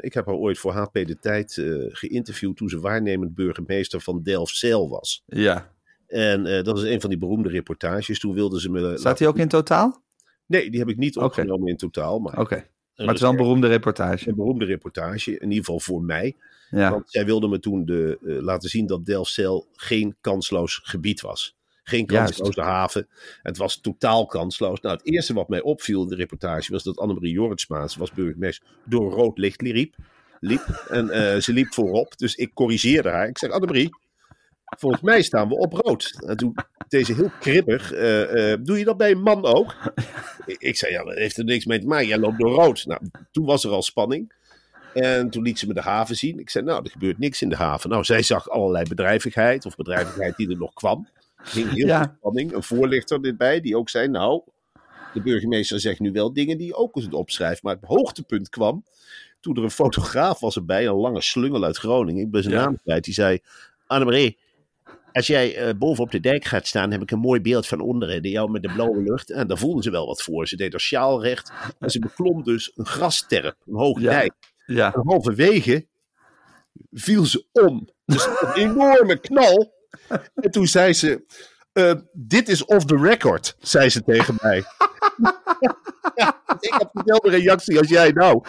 Ik 0.01 0.15
heb 0.15 0.27
haar 0.27 0.35
ooit 0.35 0.59
voor 0.59 0.73
HP 0.73 0.93
De 0.95 1.19
Tijd 1.21 1.63
geïnterviewd 1.89 2.57
toen 2.57 2.69
ze 2.69 2.81
waarnemend 2.81 3.35
burgemeester 3.35 4.01
van 4.01 4.23
Delfzijl 4.23 4.89
was. 4.89 5.23
Ja. 5.27 5.77
En 6.09 6.47
eh, 6.47 6.65
dat 6.65 6.79
is 6.79 6.83
een 6.83 7.01
van 7.01 7.11
die 7.11 7.19
beroemde 7.19 7.49
reportages. 7.49 8.21
Toen 8.21 8.35
wilden 8.35 8.61
ze 8.61 8.71
me... 8.71 8.99
Staat 8.99 9.19
hij 9.19 9.29
ook 9.29 9.39
in 9.39 9.49
totaal? 9.49 10.03
Nee, 10.47 10.71
die 10.71 10.81
heb 10.81 10.89
ik 10.89 10.97
niet 10.97 11.17
opgenomen 11.17 11.69
in 11.69 11.77
totaal. 11.77 12.19
Maar 12.19 12.39
Oké. 12.39 12.67
Maar 12.97 13.07
het 13.07 13.17
is 13.17 13.23
wel 13.23 13.31
een 13.31 13.37
beroemde 13.37 13.67
reportage. 13.67 14.29
een 14.29 14.35
beroemde 14.35 14.65
reportage, 14.65 15.31
in 15.31 15.49
ieder 15.49 15.65
geval 15.65 15.81
voor 15.81 16.03
mij. 16.03 16.37
Ja. 16.71 16.91
Want 16.91 17.11
zij 17.11 17.25
wilde 17.25 17.49
me 17.49 17.59
toen 17.59 17.85
de, 17.85 18.19
eh, 18.23 18.39
laten 18.41 18.69
zien 18.69 18.87
dat 18.87 19.07
Delfzijl 19.07 19.67
geen 19.73 20.17
kansloos 20.21 20.81
gebied 20.83 21.21
was. 21.21 21.57
Geen 21.83 22.07
kansloze 22.07 22.61
haven. 22.61 23.09
Het 23.43 23.57
was 23.57 23.81
totaal 23.81 24.27
kansloos. 24.27 24.81
Nou, 24.81 24.97
het 24.97 25.07
eerste 25.07 25.35
wat 25.35 25.49
mij 25.49 25.61
opviel 25.61 26.03
in 26.03 26.09
de 26.09 26.15
reportage 26.15 26.73
was 26.73 26.83
dat 26.83 26.99
Annemarie 26.99 27.33
Jorritsma, 27.33 27.89
ze 27.89 27.99
was 27.99 28.13
burgemeester, 28.13 28.69
door 28.85 29.13
rood 29.13 29.39
licht 29.39 29.61
liep. 29.61 29.95
liep 30.41 30.87
en 30.89 31.11
eh, 31.11 31.41
ze 31.41 31.53
liep 31.53 31.75
voorop. 31.75 32.19
Dus 32.19 32.35
ik 32.35 32.55
corrigeerde 32.55 33.09
haar. 33.09 33.29
Ik 33.29 33.39
zeg, 33.39 33.51
Annemarie, 33.51 33.91
volgens 34.77 35.03
mij 35.03 35.23
staan 35.23 35.49
we 35.49 35.55
op 35.59 35.73
rood. 35.73 36.23
En 36.27 36.37
toen 36.37 36.55
deze 36.89 37.15
heel 37.15 37.31
kribbig, 37.41 37.93
eh, 37.93 38.53
eh, 38.53 38.59
doe 38.63 38.79
je 38.79 38.85
dat 38.85 38.97
bij 38.97 39.11
een 39.11 39.23
man 39.23 39.45
ook? 39.45 39.77
ik, 40.47 40.77
zei, 40.77 40.93
ja, 40.93 41.05
dat 41.05 41.15
heeft 41.15 41.37
er 41.37 41.45
niks 41.45 41.65
mee 41.65 41.79
te 41.81 41.87
maken. 41.87 42.07
Jij 42.07 42.19
loopt 42.19 42.39
door 42.39 42.51
rood. 42.51 42.85
Nou, 42.87 43.01
toen 43.31 43.45
was 43.45 43.65
er 43.65 43.71
al 43.71 43.83
spanning. 43.83 44.33
En 44.95 45.31
toen 45.31 45.43
liet 45.43 45.59
ze 45.59 45.67
me 45.67 45.75
de 45.75 45.81
haven 45.81 46.17
zien. 46.17 46.39
Ik 46.39 46.51
zei, 46.51 46.65
nou, 46.65 46.85
er 46.85 46.91
gebeurt 46.91 47.19
niks 47.19 47.43
in 47.43 47.49
de 47.49 47.57
haven. 47.57 47.91
Nou, 47.91 48.05
zij 48.05 48.23
zag 48.23 48.49
allerlei 48.51 48.89
bedrijvigheid, 48.89 49.67
of 49.67 49.77
bedrijvigheid 49.77 50.37
die 50.37 50.51
er 50.51 50.57
nog 50.57 50.73
kwam. 50.73 51.09
Er 51.37 51.45
ging 51.47 51.73
heel 51.75 51.87
Ja. 51.87 52.03
veel 52.03 52.13
spanning. 52.19 52.53
Een 52.55 52.63
voorlichter 52.63 53.21
erbij, 53.21 53.61
die 53.61 53.77
ook 53.77 53.89
zei, 53.89 54.09
nou, 54.09 54.43
de 55.13 55.23
burgemeester 55.23 55.81
zegt 55.81 56.01
nu 56.01 56.13
wel 56.13 56.33
dingen 56.33 56.59
die 56.59 56.67
je 56.67 56.75
ook 56.75 56.97
eens 56.97 57.09
opschrijft. 57.09 57.63
Maar 57.63 57.75
het 57.75 57.85
hoogtepunt 57.85 58.49
kwam 58.49 58.85
toen 59.41 59.57
er 59.57 59.63
een 59.63 59.71
fotograaf 59.71 60.41
was 60.41 60.57
erbij, 60.57 60.87
een 60.87 60.95
lange 60.95 61.21
slungel 61.23 61.65
uit 61.65 61.77
Groningen. 61.77 62.25
Ik 62.25 62.31
ben 62.31 62.43
zijn 62.43 62.55
Ja. 62.55 62.61
naam 62.65 62.79
kwijt. 62.83 63.05
Die 63.05 63.15
zei, 63.15 63.39
Annemarie, 63.87 64.39
als 65.13 65.27
jij 65.27 65.57
eh, 65.57 65.75
boven 65.79 66.05
op 66.05 66.11
de 66.11 66.21
dijk 66.21 66.45
gaat 66.45 66.67
staan, 66.67 66.91
heb 66.91 67.03
ik 67.03 67.11
een 67.11 67.19
mooi 67.19 67.41
beeld 67.41 67.67
van 67.67 67.81
onderen. 67.81 68.23
Die 68.23 68.33
jou 68.33 68.51
met 68.51 68.63
de 68.63 68.73
blauwe 68.73 69.03
lucht. 69.03 69.31
En 69.31 69.47
daar 69.47 69.59
voelden 69.59 69.83
ze 69.83 69.91
wel 69.91 70.07
wat 70.07 70.23
voor. 70.23 70.49
Ze 70.49 70.57
deed 70.57 70.71
haar 70.73 70.81
sjaal 70.81 71.23
recht. 71.23 71.53
En 71.79 71.91
ze 71.91 71.99
beklom 71.99 72.43
dus 72.43 72.73
een 72.75 72.87
grasterp, 72.87 73.57
een 73.67 73.75
hoge 73.77 74.01
Ja. 74.01 74.11
dijk. 74.11 74.33
Ja. 74.67 74.95
En 74.95 75.01
halverwege 75.07 75.87
viel 76.91 77.25
ze 77.25 77.47
om. 77.53 77.89
Dus 78.05 78.27
een 78.27 78.53
enorme 78.55 79.19
knal. 79.21 79.73
En 80.35 80.51
toen 80.51 80.67
zei 80.67 80.93
ze: 80.93 81.25
eh, 81.79 81.95
Dit 82.13 82.49
is 82.49 82.65
off 82.65 82.85
the 82.85 82.97
record, 82.97 83.57
zei 83.61 83.89
ze 83.91 84.03
tegen 84.03 84.37
mij. 84.43 84.65
ja, 86.15 86.41
ik 86.61 86.73
had 86.73 86.91
dezelfde 86.93 87.31
reactie 87.31 87.79
als 87.79 87.89
jij 87.89 88.11
nou. 88.11 88.43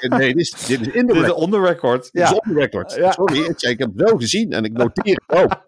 Nee, 0.00 0.34
dit 0.34 0.36
is, 0.36 0.50
dit 0.66 0.80
is 0.80 0.86
in 0.86 1.06
de 1.06 1.12
Dit 1.12 1.22
is 1.22 1.28
record. 1.28 1.38
on 1.38 1.50
the 1.50 1.60
record. 1.60 2.12
Dit 2.12 2.22
is 2.22 2.30
on 2.30 2.52
the 2.54 2.54
record. 2.54 2.94
Ja. 2.94 3.10
Sorry, 3.12 3.38
ik 3.38 3.52
zei: 3.56 3.72
Ik 3.72 3.78
heb 3.78 3.88
het 3.96 4.08
wel 4.08 4.16
gezien 4.18 4.52
en 4.52 4.64
ik 4.64 4.72
noteer 4.72 5.22
het 5.26 5.38
ook. 5.42 5.64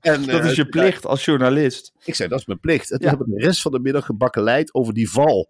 En, 0.00 0.26
Dat 0.26 0.40
eh, 0.40 0.46
is 0.50 0.56
je 0.56 0.66
plicht 0.68 1.06
als 1.06 1.24
journalist. 1.24 1.92
ik 2.04 2.14
zei, 2.14 2.28
dat 2.28 2.38
is 2.38 2.46
mijn 2.46 2.60
plicht. 2.60 2.90
En 2.90 2.98
toen 2.98 3.08
hebben 3.08 3.26
we 3.28 3.34
de 3.38 3.44
rest 3.46 3.62
van 3.62 3.72
de 3.72 3.78
middag 3.80 4.04
gebakkeleid 4.06 4.74
over 4.74 4.94
die 4.94 5.10
val. 5.10 5.48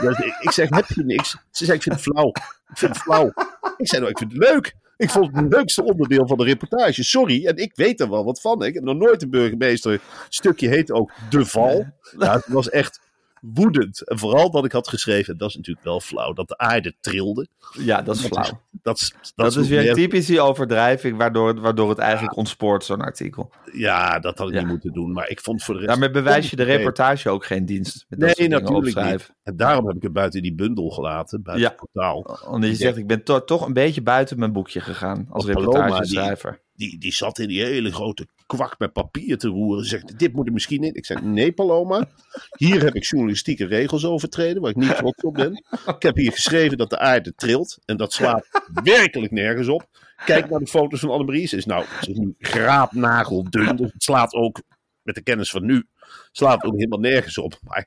Dus 0.00 0.18
ik, 0.18 0.36
ik 0.40 0.50
zeg, 0.50 0.68
heb 0.68 0.86
je 0.88 1.04
niks? 1.04 1.36
Ze 1.50 1.64
zei, 1.64 1.76
ik 1.76 1.82
vind 1.82 1.94
het 1.94 2.04
flauw. 2.04 2.28
Ik 2.68 2.78
vind 2.78 2.92
het 2.94 3.02
flauw. 3.02 3.32
Ik 3.76 3.88
zei, 3.88 4.00
nou, 4.00 4.12
ik 4.12 4.18
vind 4.18 4.32
het 4.32 4.40
leuk. 4.42 4.74
Ik 4.98 5.10
vond 5.10 5.26
het 5.26 5.36
het 5.36 5.52
leukste 5.52 5.84
onderdeel 5.84 6.26
van 6.26 6.38
de 6.38 6.44
reportage. 6.44 7.04
Sorry, 7.04 7.46
en 7.46 7.56
ik 7.56 7.72
weet 7.74 8.00
er 8.00 8.10
wel 8.10 8.24
wat 8.24 8.40
van. 8.40 8.64
Ik 8.64 8.74
heb 8.74 8.82
nog 8.82 8.96
nooit 8.96 9.22
een 9.22 9.30
burgemeester. 9.30 10.00
Stukje 10.28 10.68
heet 10.68 10.92
ook 10.92 11.12
De 11.30 11.46
Val. 11.46 11.86
Ja, 12.18 12.32
het 12.32 12.46
was 12.46 12.70
echt 12.70 13.00
woedend. 13.40 14.08
En 14.08 14.18
vooral 14.18 14.50
dat 14.50 14.64
ik 14.64 14.72
had 14.72 14.88
geschreven, 14.88 15.32
en 15.32 15.38
dat 15.38 15.48
is 15.48 15.56
natuurlijk 15.56 15.84
wel 15.84 16.00
flauw, 16.00 16.32
dat 16.32 16.48
de 16.48 16.58
aarde 16.58 16.94
trilde. 17.00 17.46
Ja, 17.78 18.02
dat 18.02 18.16
is 18.16 18.26
flauw. 18.26 18.60
Dat, 18.82 19.00
is- 19.00 19.10
dat, 19.20 19.32
Dat 19.34 19.56
is 19.56 19.68
weer 19.68 19.88
een 19.88 19.94
typische 19.94 20.40
overdrijving, 20.40 21.16
waardoor, 21.16 21.48
het- 21.48 21.58
waardoor 21.58 21.88
het 21.88 21.98
eigenlijk 21.98 22.36
ontspoort, 22.36 22.84
zo'n 22.84 23.00
artikel. 23.00 23.50
Ja, 23.72 24.18
dat 24.18 24.38
had 24.38 24.48
ik 24.48 24.54
Ja. 24.54 24.60
niet 24.60 24.68
moeten 24.68 24.92
doen. 24.92 25.12
Maar 25.12 25.28
ik 25.28 25.40
vond 25.40 25.62
voor 25.64 25.74
de 25.74 25.80
rest... 25.80 25.90
Daarmee 25.92 26.10
bewijs 26.10 26.50
je 26.50 26.56
de 26.56 26.62
reportage 26.62 27.30
ook 27.30 27.44
geen 27.46 27.64
dienst. 27.66 28.06
Nee, 28.08 28.48
natuurlijk 28.48 29.10
niet. 29.10 29.30
En 29.42 29.56
daarom 29.56 29.86
heb 29.86 29.96
ik 29.96 30.02
het 30.02 30.12
buiten 30.12 30.42
die 30.42 30.54
bundel 30.54 30.88
gelaten, 30.90 31.42
buiten 31.42 31.66
Ja. 31.66 31.74
het 31.76 31.80
portaal. 31.92 32.38
Omdat 32.50 32.70
je 32.70 32.76
zegt, 32.76 32.96
ik 32.96 33.06
ben 33.06 33.22
to- 33.24 33.44
toch 33.44 33.66
een 33.66 33.72
beetje 33.72 34.02
buiten 34.02 34.38
mijn 34.38 34.52
boekje 34.52 34.80
gegaan 34.80 35.26
als 35.30 35.44
reportageschrijver. 35.46 36.60
die, 36.74 36.98
die 36.98 37.12
zat 37.12 37.38
in 37.38 37.48
die 37.48 37.62
hele 37.62 37.92
grote 37.92 38.26
kwak 38.48 38.78
met 38.78 38.92
papier 38.92 39.38
te 39.38 39.48
roeren. 39.48 39.84
Ze 39.84 39.88
zegt, 39.88 40.18
dit 40.18 40.32
moet 40.32 40.46
er 40.46 40.52
misschien 40.52 40.82
in. 40.82 40.94
Ik 40.94 41.06
zei, 41.06 41.20
nee 41.22 41.52
Paloma, 41.52 42.08
hier 42.56 42.82
heb 42.82 42.94
ik 42.94 43.04
journalistieke 43.04 43.66
regels 43.66 44.04
overtreden, 44.04 44.62
waar 44.62 44.70
ik 44.70 44.76
niet 44.76 44.96
trots 44.96 45.22
op 45.22 45.34
ben. 45.34 45.52
Ik 45.86 46.02
heb 46.02 46.16
hier 46.16 46.32
geschreven 46.32 46.78
dat 46.78 46.90
de 46.90 46.98
aarde 46.98 47.34
trilt 47.34 47.78
en 47.84 47.96
dat 47.96 48.12
slaat 48.12 48.48
werkelijk 48.84 49.32
nergens 49.32 49.68
op. 49.68 49.86
Kijk 50.24 50.50
naar 50.50 50.58
de 50.58 50.66
foto's 50.66 51.00
van 51.00 51.10
Annemarie. 51.10 51.46
Ze 51.46 51.56
is 51.56 51.64
nou, 51.66 51.84
ze 52.00 52.10
is 52.10 52.16
nu 52.18 52.34
graapnageldun, 52.38 53.76
dus 53.76 53.92
het 53.92 54.02
slaat 54.02 54.34
ook, 54.34 54.62
met 55.02 55.14
de 55.14 55.22
kennis 55.22 55.50
van 55.50 55.64
nu, 55.64 55.86
slaat 56.32 56.54
het 56.62 56.64
ook 56.64 56.76
helemaal 56.76 56.98
nergens 56.98 57.38
op. 57.38 57.58
Maar 57.62 57.86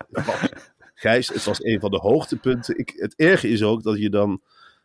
Gijs, 0.93 1.27
het 1.27 1.43
was 1.43 1.63
een 1.63 1.79
van 1.79 1.91
de 1.91 1.97
hoogtepunten. 1.97 2.77
Ik, 2.77 2.93
het 2.95 3.13
erge 3.15 3.47
is 3.49 3.63
ook 3.63 3.83
dat 3.83 3.99
je 3.99 4.09
dan, 4.09 4.41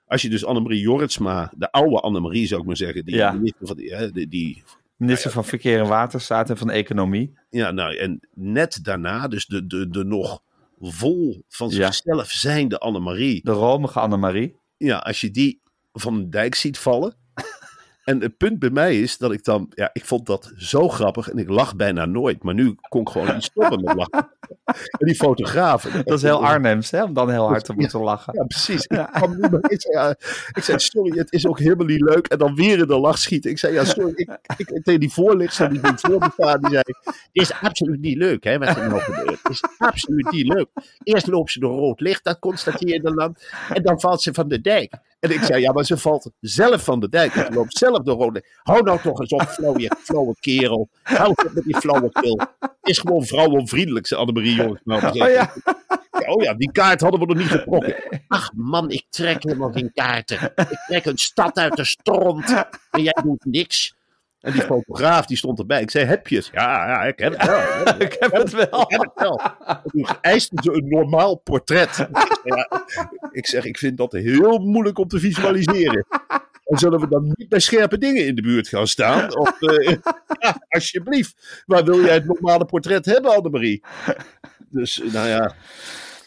als 0.06 0.23
je 0.23 0.28
dus 0.28 0.45
Annemarie 0.45 0.80
Jorritsma, 0.80 1.52
de 1.56 1.71
oude 1.73 2.00
Annemarie 2.00 2.47
zou 2.47 2.61
ik 2.61 2.66
maar 2.66 2.76
zeggen, 2.76 3.04
die, 3.04 3.14
Ja. 3.14 3.38
die, 4.12 4.28
die 4.28 4.62
Minister 4.96 5.30
van 5.30 5.44
Verkeer 5.44 5.80
en 5.80 5.88
Waterstaat 5.88 6.50
en 6.50 6.56
van 6.56 6.70
Economie. 6.70 7.38
ja, 7.50 7.70
nou, 7.70 7.96
en 7.96 8.28
net 8.34 8.84
daarna, 8.84 9.28
dus 9.28 9.46
de, 9.46 9.66
de, 9.66 9.88
de 9.88 10.04
nog 10.04 10.42
vol 10.80 11.44
van 11.48 11.70
zichzelf 11.70 12.30
zijnde 12.30 12.78
Annemarie. 12.78 13.40
De 13.44 13.50
romige 13.50 14.00
Annemarie. 14.00 14.56
Ja, 14.76 14.96
als 14.96 15.20
je 15.20 15.30
die 15.30 15.60
van 15.92 16.16
de 16.20 16.28
dijk 16.28 16.54
ziet 16.54 16.78
vallen. 16.78 17.16
En 18.06 18.20
het 18.20 18.36
punt 18.36 18.58
bij 18.58 18.70
mij 18.70 19.00
is 19.00 19.18
dat 19.18 19.32
ik 19.32 19.44
dan, 19.44 19.66
ja, 19.75 19.90
ik 19.92 20.04
vond 20.04 20.26
dat 20.26 20.52
zo 20.56 20.88
grappig 20.88 21.30
en 21.30 21.38
ik 21.38 21.48
lach 21.48 21.76
bijna 21.76 22.04
nooit. 22.04 22.42
Maar 22.42 22.54
nu 22.54 22.75
kon 22.88 23.00
ik 23.00 23.08
gewoon 23.08 23.34
niet 23.34 23.44
stoppen 23.52 23.84
met 23.84 23.94
lachen. 23.96 24.28
En 24.98 25.06
die 25.06 25.14
fotograaf. 25.14 25.82
Dat 25.82 26.16
is 26.16 26.22
heel 26.22 26.44
Arnhems, 26.44 26.90
hè, 26.90 27.02
om 27.02 27.14
dan 27.14 27.30
heel 27.30 27.48
hard 27.48 27.64
te 27.64 27.72
moeten 27.72 28.00
lachen. 28.00 28.34
Ja, 28.36 28.44
precies. 28.44 28.84
Ik, 28.86 29.06
kwam 29.12 29.30
niet 29.40 29.50
meer- 29.50 29.70
ik, 29.70 29.80
zei, 29.80 29.94
ja, 29.94 30.10
ik 30.52 30.62
zei, 30.62 30.78
sorry, 30.78 31.18
het 31.18 31.32
is 31.32 31.46
ook 31.46 31.58
helemaal 31.58 31.86
niet 31.86 32.00
leuk. 32.00 32.26
En 32.26 32.38
dan 32.38 32.54
weer 32.54 32.78
in 32.78 32.86
de 32.86 32.98
lach 32.98 33.18
schieten. 33.18 33.50
Ik 33.50 33.58
zei, 33.58 33.72
ja, 33.75 33.84
sorry. 33.84 34.12
Ik, 34.16 34.30
ik, 34.56 34.82
tegen 34.84 35.00
die 35.00 35.12
voorlichter 35.12 35.68
die 35.70 35.80
ging 35.82 36.00
voor 36.00 36.18
me 36.18 36.30
staan, 36.32 36.60
die 36.60 36.70
zei... 36.70 36.82
Het 37.04 37.14
is 37.32 37.52
absoluut 37.60 38.00
niet 38.00 38.16
leuk, 38.16 38.44
hè, 38.44 38.58
wat 38.58 38.76
er 38.76 38.88
nou 38.88 39.00
gebeurt. 39.00 39.38
Het 39.42 39.52
is 39.52 39.62
absoluut 39.78 40.30
niet 40.30 40.46
leuk. 40.46 40.68
Eerst 41.02 41.26
loopt 41.26 41.50
ze 41.50 41.60
door 41.60 41.78
rood 41.78 42.00
licht, 42.00 42.25
dat 42.25 42.38
constateerde 42.38 43.14
dan. 43.14 43.36
En 43.75 43.82
dan 43.82 44.00
valt 44.00 44.22
ze 44.22 44.34
van 44.34 44.48
de 44.48 44.60
dijk. 44.60 44.92
En 45.20 45.30
ik 45.30 45.42
zei, 45.42 45.61
ja, 45.61 45.73
maar 45.73 45.85
ze 45.85 45.96
valt 45.96 46.30
zelf 46.40 46.85
van 46.85 47.00
de 47.00 47.08
dijk. 47.08 47.32
Ze 47.32 47.49
loopt 47.50 47.78
zelf 47.78 48.02
door 48.02 48.32
licht. 48.32 48.61
Hou 48.62 48.82
nou 48.82 49.00
toch 49.00 49.20
eens 49.20 49.32
op, 49.32 49.42
flauwe, 49.42 49.96
flauwe 49.99 50.35
kerel. 50.40 50.88
Hou 51.02 51.30
op 51.30 51.50
met 51.54 51.64
die 51.64 51.76
flauwe 51.76 52.11
kil. 52.12 52.40
Is 52.82 52.99
gewoon 52.99 53.25
vrouwenvriendelijk, 53.25 54.06
zei 54.06 54.20
Annemarie 54.20 54.54
Jongens. 54.54 54.80
Nou, 54.85 55.06
Oh 55.06 55.14
ja, 55.14 55.26
Ja, 55.28 55.52
Oh 56.26 56.42
ja, 56.42 56.54
die 56.54 56.73
kaart 56.73 57.00
hadden 57.00 57.20
we 57.20 57.26
nog 57.26 57.37
niet 57.37 57.46
getrokken. 57.46 57.96
Ach 58.28 58.50
man, 58.54 58.90
ik 58.90 59.06
trek 59.11 59.42
helemaal 59.42 59.73
geen 59.73 59.92
kaarten. 59.92 60.52
Ik 60.56 60.78
trek 60.87 61.04
een 61.04 61.18
stad 61.18 61.56
uit 61.56 61.76
de 61.76 61.85
stront. 61.85 62.50
En 62.90 63.02
jij 63.02 63.16
doet 63.23 63.44
niks. 63.44 63.94
En 64.46 64.52
die 64.52 64.62
fotograaf 64.62 65.26
die 65.26 65.36
stond 65.36 65.58
erbij. 65.58 65.82
Ik 65.82 65.90
zei, 65.90 66.04
heb 66.04 66.26
je 66.28 66.36
het? 66.36 66.50
Ja, 66.52 66.86
ja, 66.88 67.02
ik 67.02 67.18
heb 67.18 67.32
het 67.38 67.46
wel. 67.46 67.94
Ik 67.98 68.16
heb 68.18 68.32
het 68.42 68.52
wel. 68.52 68.80
ik 68.82 68.90
heb 68.90 69.00
het 69.00 69.12
wel. 69.14 69.40
En 69.66 69.82
Toen 69.86 70.06
eiste 70.20 70.56
ze 70.62 70.72
een 70.72 70.88
normaal 70.88 71.36
portret. 71.36 71.88
Ik 71.88 72.16
zeg, 72.16 72.38
ja, 72.44 72.84
ik 73.30 73.46
zeg, 73.46 73.64
ik 73.64 73.78
vind 73.78 73.96
dat 73.96 74.12
heel 74.12 74.58
moeilijk 74.58 74.98
om 74.98 75.08
te 75.08 75.18
visualiseren. 75.18 76.06
En 76.64 76.78
zullen 76.78 77.00
we 77.00 77.08
dan 77.08 77.32
niet 77.34 77.48
bij 77.48 77.60
scherpe 77.60 77.98
dingen 77.98 78.26
in 78.26 78.34
de 78.34 78.42
buurt 78.42 78.68
gaan 78.68 78.86
staan? 78.86 79.36
Of, 79.36 79.62
eh, 79.62 79.96
ja, 80.40 80.62
alsjeblieft. 80.68 81.62
Waar 81.66 81.84
wil 81.84 82.04
jij 82.04 82.14
het 82.14 82.24
normale 82.24 82.64
portret 82.64 83.04
hebben, 83.04 83.34
Annemarie? 83.34 83.84
Dus, 84.70 85.02
nou 85.12 85.28
ja. 85.28 85.54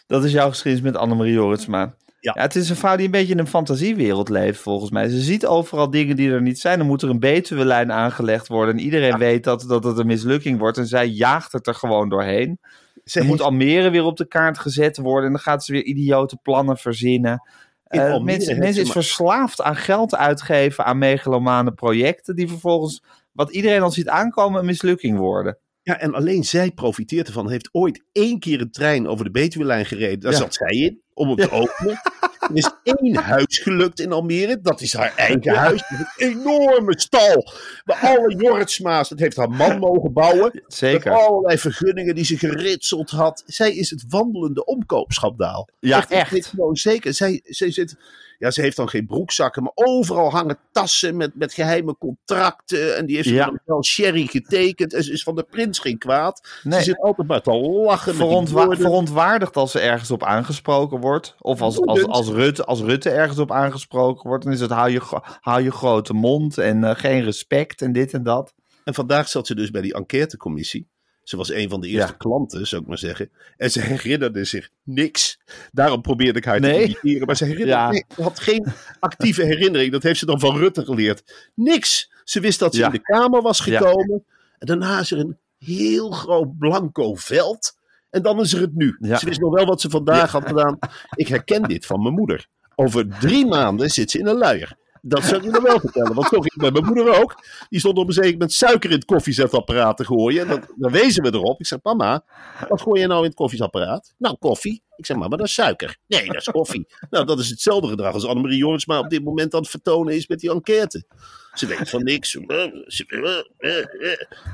Dat 0.07 0.23
is 0.23 0.31
jouw 0.31 0.49
geschiedenis 0.49 0.91
met 0.91 1.01
Annemarie 1.01 1.33
Jorritsma. 1.33 1.93
Ja. 2.21 2.33
het 2.37 2.55
is 2.55 2.69
een 2.69 2.75
vrouw 2.75 2.95
die 2.95 3.05
een 3.05 3.11
beetje 3.11 3.33
in 3.33 3.39
een 3.39 3.47
fantasiewereld 3.47 4.29
leeft, 4.29 4.59
volgens 4.61 4.91
mij. 4.91 5.09
Ze 5.09 5.19
ziet 5.19 5.45
overal 5.45 5.89
dingen 5.89 6.15
die 6.15 6.31
er 6.31 6.41
niet 6.41 6.59
zijn. 6.59 6.77
Dan 6.77 6.87
moet 6.87 7.01
er 7.01 7.09
een 7.09 7.19
Betuwe-lijn 7.19 7.91
aangelegd 7.91 8.47
worden. 8.47 8.75
En 8.77 8.81
iedereen 8.83 9.17
weet 9.17 9.43
dat, 9.43 9.65
dat 9.67 9.83
het 9.83 9.97
een 9.97 10.05
mislukking 10.07 10.59
wordt. 10.59 10.77
En 10.77 10.87
zij 10.87 11.07
jaagt 11.07 11.51
het 11.51 11.67
er 11.67 11.75
gewoon 11.75 12.09
doorheen. 12.09 12.59
Ze 13.03 13.19
Er 13.19 13.25
moet 13.25 13.33
heeft- 13.37 13.49
Almere 13.49 13.89
weer 13.89 14.03
op 14.03 14.17
de 14.17 14.27
kaart 14.27 14.57
gezet 14.59 14.97
worden. 14.97 15.25
En 15.25 15.31
dan 15.31 15.41
gaat 15.41 15.63
ze 15.65 15.71
weer 15.71 15.83
idiote 15.83 16.37
plannen 16.37 16.77
verzinnen. 16.77 17.43
In 17.87 17.99
Eh, 17.99 18.19
mensen 18.21 18.47
heeft 18.49 18.59
mensen 18.59 18.83
is 18.83 18.91
verslaafd 18.91 19.61
aan 19.61 19.75
geld 19.75 20.15
uitgeven 20.15 20.85
aan 20.85 20.97
megalomane 20.97 21.71
projecten. 21.71 22.35
Die 22.35 22.47
vervolgens, 22.47 23.03
wat 23.31 23.51
iedereen 23.51 23.81
al 23.81 23.91
ziet 23.91 24.09
aankomen, 24.09 24.59
een 24.59 24.65
mislukking 24.65 25.17
worden. 25.17 25.57
Ja, 25.83 25.99
en 25.99 26.13
alleen 26.13 26.43
zij 26.43 26.71
profiteert 26.71 27.27
ervan. 27.27 27.49
Heeft 27.49 27.69
ooit 27.71 28.03
één 28.11 28.39
keer 28.39 28.61
een 28.61 28.71
trein 28.71 29.07
over 29.07 29.25
de 29.25 29.31
Betuwe-lijn 29.31 29.85
gereden. 29.85 30.19
Daar 30.19 30.31
Ja. 30.31 30.37
zat 30.37 30.53
zij 30.53 30.71
in, 30.71 31.01
om 31.13 31.27
hem 31.27 31.35
te 31.37 31.51
openen. 31.51 32.01
Er 32.39 32.49
is 32.55 32.69
één 33.01 33.15
huis 33.15 33.59
gelukt 33.59 33.99
in 33.99 34.11
Almere. 34.11 34.59
Dat 34.61 34.81
is 34.81 34.93
haar 34.93 35.13
eigen 35.15 35.55
huis. 35.55 35.83
Met 35.89 35.99
een 36.17 36.27
enorme 36.29 36.99
stal. 36.99 37.51
Waar 37.85 37.97
alle 38.17 38.35
Jorritsma's, 38.35 39.09
dat 39.09 39.19
heeft 39.19 39.37
haar 39.37 39.49
man 39.49 39.79
mogen 39.79 40.13
bouwen. 40.13 40.63
Zeker. 40.67 41.11
Met 41.11 41.19
allerlei 41.21 41.57
vergunningen 41.57 42.15
die 42.15 42.25
ze 42.25 42.37
geritseld 42.37 43.09
had. 43.09 43.43
Zij 43.45 43.75
is 43.75 43.89
het 43.89 44.03
wandelende 44.07 44.65
omkoopschapdaal. 44.65 45.67
Ja, 45.79 46.09
echt. 46.09 46.31
weet 46.31 46.45
gewoon 46.45 46.75
zeker. 46.75 47.13
Zij, 47.13 47.39
zij 47.43 47.71
zit, 47.71 47.95
ja, 48.39 48.51
ze 48.51 48.61
heeft 48.61 48.75
dan 48.75 48.89
geen 48.89 49.05
broekzakken, 49.05 49.63
maar 49.63 49.71
overal 49.75 50.29
hangen 50.31 50.57
tassen 50.71 51.17
met, 51.17 51.31
met 51.35 51.53
geheime 51.53 51.97
contracten. 51.97 52.97
En 52.97 53.05
die 53.05 53.15
heeft 53.15 53.27
ze 53.27 53.33
Ja. 53.33 53.53
wel 53.65 53.83
sherry 53.83 54.25
getekend. 54.25 54.93
En 54.93 55.03
ze 55.03 55.11
is 55.11 55.23
van 55.23 55.35
de 55.35 55.43
prins 55.43 55.79
geen 55.79 55.97
kwaad. 55.97 56.47
Nee. 56.63 56.79
Ze 56.79 56.85
zit 56.85 56.99
altijd 57.01 57.27
maar 57.27 57.41
te 57.41 57.51
lachen. 57.53 58.15
Verontwa- 58.15 58.75
verontwaardigd 58.75 59.55
als 59.55 59.71
ze 59.71 59.79
ergens 59.79 60.11
op 60.11 60.23
aangesproken 60.23 60.99
wordt. 60.99 61.35
Of 61.39 61.61
als, 61.61 61.81
als, 61.81 62.05
als, 62.05 62.27
Rutte, 62.27 62.65
als 62.65 62.81
Rutte 62.81 63.09
ergens 63.09 63.39
op 63.39 63.51
aangesproken 63.51 64.29
wordt. 64.29 64.43
Dan 64.43 64.53
is 64.53 64.59
het 64.59 64.71
hou 64.71 64.89
je, 64.91 65.01
hou 65.41 65.61
je 65.63 65.71
grote 65.71 66.13
mond 66.13 66.57
en 66.57 66.83
eh, 66.83 66.95
geen 66.95 67.23
respect 67.23 67.81
en 67.81 67.91
dit 67.91 68.13
en 68.13 68.23
dat. 68.23 68.53
En 68.83 68.93
vandaag 68.93 69.29
zat 69.29 69.47
ze 69.47 69.55
dus 69.55 69.71
bij 69.71 69.81
die 69.81 69.93
enquêtecommissie. 69.93 70.87
Ze 71.29 71.37
was 71.37 71.51
een 71.51 71.69
van 71.69 71.81
de 71.81 71.87
eerste 71.87 72.11
Ja. 72.11 72.17
klanten, 72.17 72.67
zou 72.67 72.81
ik 72.81 72.87
maar 72.87 72.97
zeggen. 72.97 73.29
En 73.57 73.71
ze 73.71 73.81
herinnerde 73.81 74.43
zich 74.43 74.69
niks. 74.83 75.39
Daarom 75.71 76.01
probeerde 76.01 76.39
ik 76.39 76.45
haar 76.45 76.59
Nee. 76.59 76.73
te 76.73 76.83
imiteren. 77.01 77.27
Maar 77.27 77.35
ze 77.35 77.43
herinnerde, 77.43 77.71
Ja. 77.73 77.89
nee, 77.91 78.05
had 78.15 78.39
geen 78.39 78.65
actieve 78.99 79.43
herinnering. 79.43 79.91
Dat 79.91 80.03
heeft 80.03 80.19
ze 80.19 80.25
dan 80.25 80.39
van 80.39 80.57
Rutte 80.57 80.85
geleerd. 80.85 81.49
Niks. 81.55 82.11
Ze 82.23 82.39
wist 82.39 82.59
dat 82.59 82.73
ze 82.73 82.79
Ja. 82.79 82.85
in 82.85 82.91
de 82.91 83.01
kamer 83.01 83.41
was 83.41 83.59
gekomen. 83.59 84.23
En 84.57 84.67
daarna 84.67 84.99
is 84.99 85.11
er 85.11 85.19
een 85.19 85.37
heel 85.57 86.11
groot 86.11 86.57
blanco 86.57 87.15
veld. 87.15 87.77
En 88.09 88.21
dan 88.21 88.39
is 88.39 88.53
er 88.53 88.61
het 88.61 88.75
nu. 88.75 88.97
Ze 89.01 89.25
wist 89.25 89.39
nog 89.39 89.53
wel 89.53 89.65
wat 89.65 89.81
ze 89.81 89.89
vandaag 89.89 90.31
had 90.31 90.47
gedaan. 90.47 90.77
Ik 91.15 91.27
herken 91.27 91.61
dit 91.63 91.85
van 91.85 92.01
mijn 92.01 92.13
moeder. 92.13 92.47
Over 92.75 93.07
drie 93.19 93.45
maanden 93.45 93.89
zit 93.89 94.11
ze 94.11 94.19
in 94.19 94.27
een 94.27 94.37
luier. 94.37 94.75
Dat 95.01 95.23
zou 95.23 95.35
ik 95.35 95.43
je 95.43 95.49
nog 95.49 95.63
wel 95.63 95.79
vertellen. 95.79 96.13
Want 96.13 96.27
zo 96.27 96.39
ging 96.39 96.53
het 96.53 96.61
met 96.61 96.73
mijn 96.73 96.85
moeder 96.85 97.21
ook. 97.21 97.43
Die 97.69 97.79
stond 97.79 97.97
op 97.97 98.07
een 98.07 98.13
zeker 98.13 98.31
moment 98.31 98.51
suiker 98.51 98.89
in 98.89 98.95
het 98.95 99.05
koffiezetapparaat 99.05 99.97
te 99.97 100.05
gooien. 100.05 100.41
En 100.41 100.47
dan, 100.47 100.63
dan 100.75 100.91
wezen 100.91 101.23
we 101.23 101.33
erop. 101.33 101.59
Ik 101.59 101.65
zeg, 101.65 101.79
mama, 101.83 102.23
wat 102.67 102.81
gooi 102.81 103.01
je 103.01 103.07
nou 103.07 103.19
in 103.19 103.25
het 103.25 103.35
koffiezetapparaat? 103.35 104.13
Nou, 104.17 104.35
koffie. 104.37 104.83
Ik 104.95 105.05
zeg, 105.05 105.17
mama, 105.17 105.35
dat 105.35 105.45
is 105.45 105.53
suiker. 105.53 105.97
Nee, 106.07 106.25
dat 106.25 106.35
is 106.35 106.45
koffie. 106.45 106.87
nou, 107.09 107.25
dat 107.25 107.39
is 107.39 107.49
hetzelfde 107.49 107.87
gedrag 107.87 108.13
als 108.13 108.25
Annemarie 108.25 108.57
Jorisma 108.57 108.99
op 108.99 109.09
dit 109.09 109.23
moment 109.23 109.53
aan 109.53 109.61
het 109.61 109.69
vertonen 109.69 110.15
is 110.15 110.27
met 110.27 110.39
die 110.39 110.51
enquête. 110.51 111.05
Ze 111.53 111.65
weet 111.65 111.89
van 111.89 112.03
niks. 112.03 112.37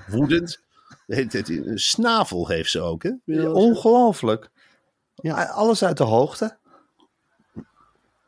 Woedend. 0.07 0.63
Een 1.07 1.79
snavel 1.79 2.47
heeft 2.47 2.69
ze 2.69 2.81
ook, 2.81 3.03
hè? 3.03 3.11
Ja, 3.25 3.51
ongelooflijk. 3.51 4.49
Ja. 5.15 5.45
Alles 5.45 5.83
uit 5.83 5.97
de 5.97 6.03
hoogte. 6.03 6.57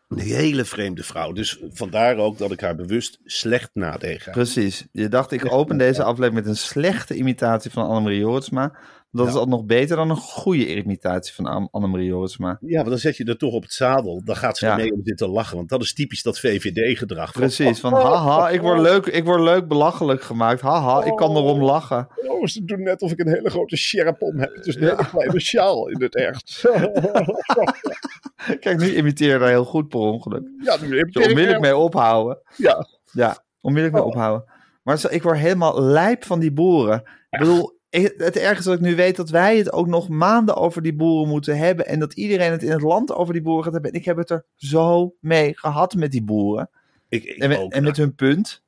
Een 0.07 0.19
hele 0.19 0.65
vreemde 0.65 1.03
vrouw. 1.03 1.31
Dus 1.31 1.59
vandaar 1.69 2.17
ook 2.17 2.37
dat 2.37 2.51
ik 2.51 2.59
haar 2.59 2.75
bewust 2.75 3.19
slecht 3.25 3.69
nadeed. 3.73 4.27
Precies. 4.31 4.85
Je 4.91 5.07
dacht, 5.07 5.31
ik 5.31 5.51
open 5.51 5.77
deze 5.87 6.03
aflevering 6.03 6.33
met 6.33 6.45
een 6.45 6.57
slechte 6.57 7.15
imitatie 7.15 7.71
van 7.71 7.87
Annemarie 7.87 8.19
Joritsma. 8.19 8.73
Dat 9.17 9.27
is 9.27 9.33
al 9.33 9.45
nog 9.45 9.65
beter 9.65 9.95
dan 9.95 10.09
een 10.09 10.15
goede 10.15 10.75
imitatie 10.75 11.33
van 11.33 11.45
Anne- 11.45 11.67
Annemarie 11.71 12.05
Joritsma. 12.07 12.57
Ja, 12.61 12.81
maar 12.81 12.89
dan 12.89 12.99
zet 12.99 13.17
je 13.17 13.23
er 13.25 13.37
toch 13.37 13.53
op 13.53 13.61
het 13.63 13.71
zadel. 13.73 14.21
Dan 14.23 14.35
gaat 14.35 14.57
ze 14.57 14.65
Ja. 14.65 14.71
ermee 14.71 14.93
om 14.93 14.99
zitten 15.03 15.29
lachen. 15.29 15.55
Want 15.57 15.69
dat 15.69 15.81
is 15.81 15.93
typisch 15.93 16.23
dat 16.23 16.39
VVD-gedrag. 16.39 17.31
Precies, 17.31 17.79
van 17.79 17.93
haha, 17.93 18.49
ik 18.49 18.61
word 18.61 18.79
leuk, 18.79 19.05
ik 19.05 19.25
word 19.25 19.41
leuk 19.41 19.67
belachelijk 19.67 20.21
gemaakt. 20.21 20.61
Haha, 20.61 21.03
ik 21.03 21.15
kan 21.15 21.35
erom 21.35 21.63
lachen. 21.63 22.07
Oh, 22.27 22.45
ze 22.45 22.65
doen 22.65 22.83
net 22.83 23.01
of 23.01 23.11
ik 23.11 23.19
een 23.19 23.27
hele 23.33 23.49
grote 23.49 23.75
sjerp 23.77 24.21
om 24.21 24.39
heb. 24.39 24.51
Is 24.61 24.75
een 24.75 24.81
hele 24.83 25.07
kleine 25.09 25.39
sjaal 25.39 25.87
in 25.89 26.01
het 26.01 26.15
echt. 26.15 26.63
Kijk, 28.59 28.77
nu 28.79 28.95
imiteer 28.95 29.33
je 29.33 29.39
daar 29.39 29.49
heel 29.49 29.63
goed 29.65 29.87
per 29.87 29.99
ongeluk. 29.99 30.43
ja, 30.63 30.77
nu 30.81 31.07
Zo 31.11 31.19
onmiddellijk 31.19 31.59
mee 31.59 31.75
ophouden. 31.77 32.39
Ja. 32.55 32.87
Ja, 33.11 33.37
onmiddellijk 33.61 34.03
mee 34.03 34.13
ophouden. 34.13 34.45
Maar 34.83 35.05
ik 35.09 35.23
word 35.23 35.37
helemaal 35.37 35.81
lijp 35.81 36.23
van 36.25 36.39
die 36.39 36.51
boeren. 36.53 37.03
Ik 37.29 37.39
bedoel, 37.39 37.59
ik- 37.69 37.76
het 38.03 38.37
ergste 38.37 38.69
dat 38.69 38.77
ik 38.77 38.85
nu 38.85 38.95
weet 38.95 39.15
dat 39.15 39.29
wij 39.29 39.57
het 39.57 39.73
ook 39.73 39.87
nog 39.87 40.09
maanden 40.09 40.55
over 40.55 40.81
die 40.81 40.93
boeren 40.93 41.29
moeten 41.29 41.57
hebben. 41.57 41.85
En 41.87 41.99
dat 41.99 42.13
iedereen 42.13 42.51
het 42.51 42.63
in 42.63 42.71
het 42.71 42.81
land 42.81 43.13
over 43.13 43.33
die 43.33 43.41
boeren 43.41 43.63
gaat 43.63 43.73
hebben. 43.73 43.91
En 43.91 43.99
ik 43.99 44.05
heb 44.05 44.17
het 44.17 44.29
er 44.29 44.45
zo 44.55 45.15
mee 45.19 45.57
gehad 45.57 45.95
met 45.95 46.11
die 46.11 46.23
boeren. 46.23 46.69
Ik, 47.09 47.23
ik, 47.23 47.37
En 47.37 47.49
met, 47.49 47.57
ook. 47.57 47.71
en 47.73 47.83
met 47.83 47.97
hun 47.97 48.15
punt. 48.15 48.63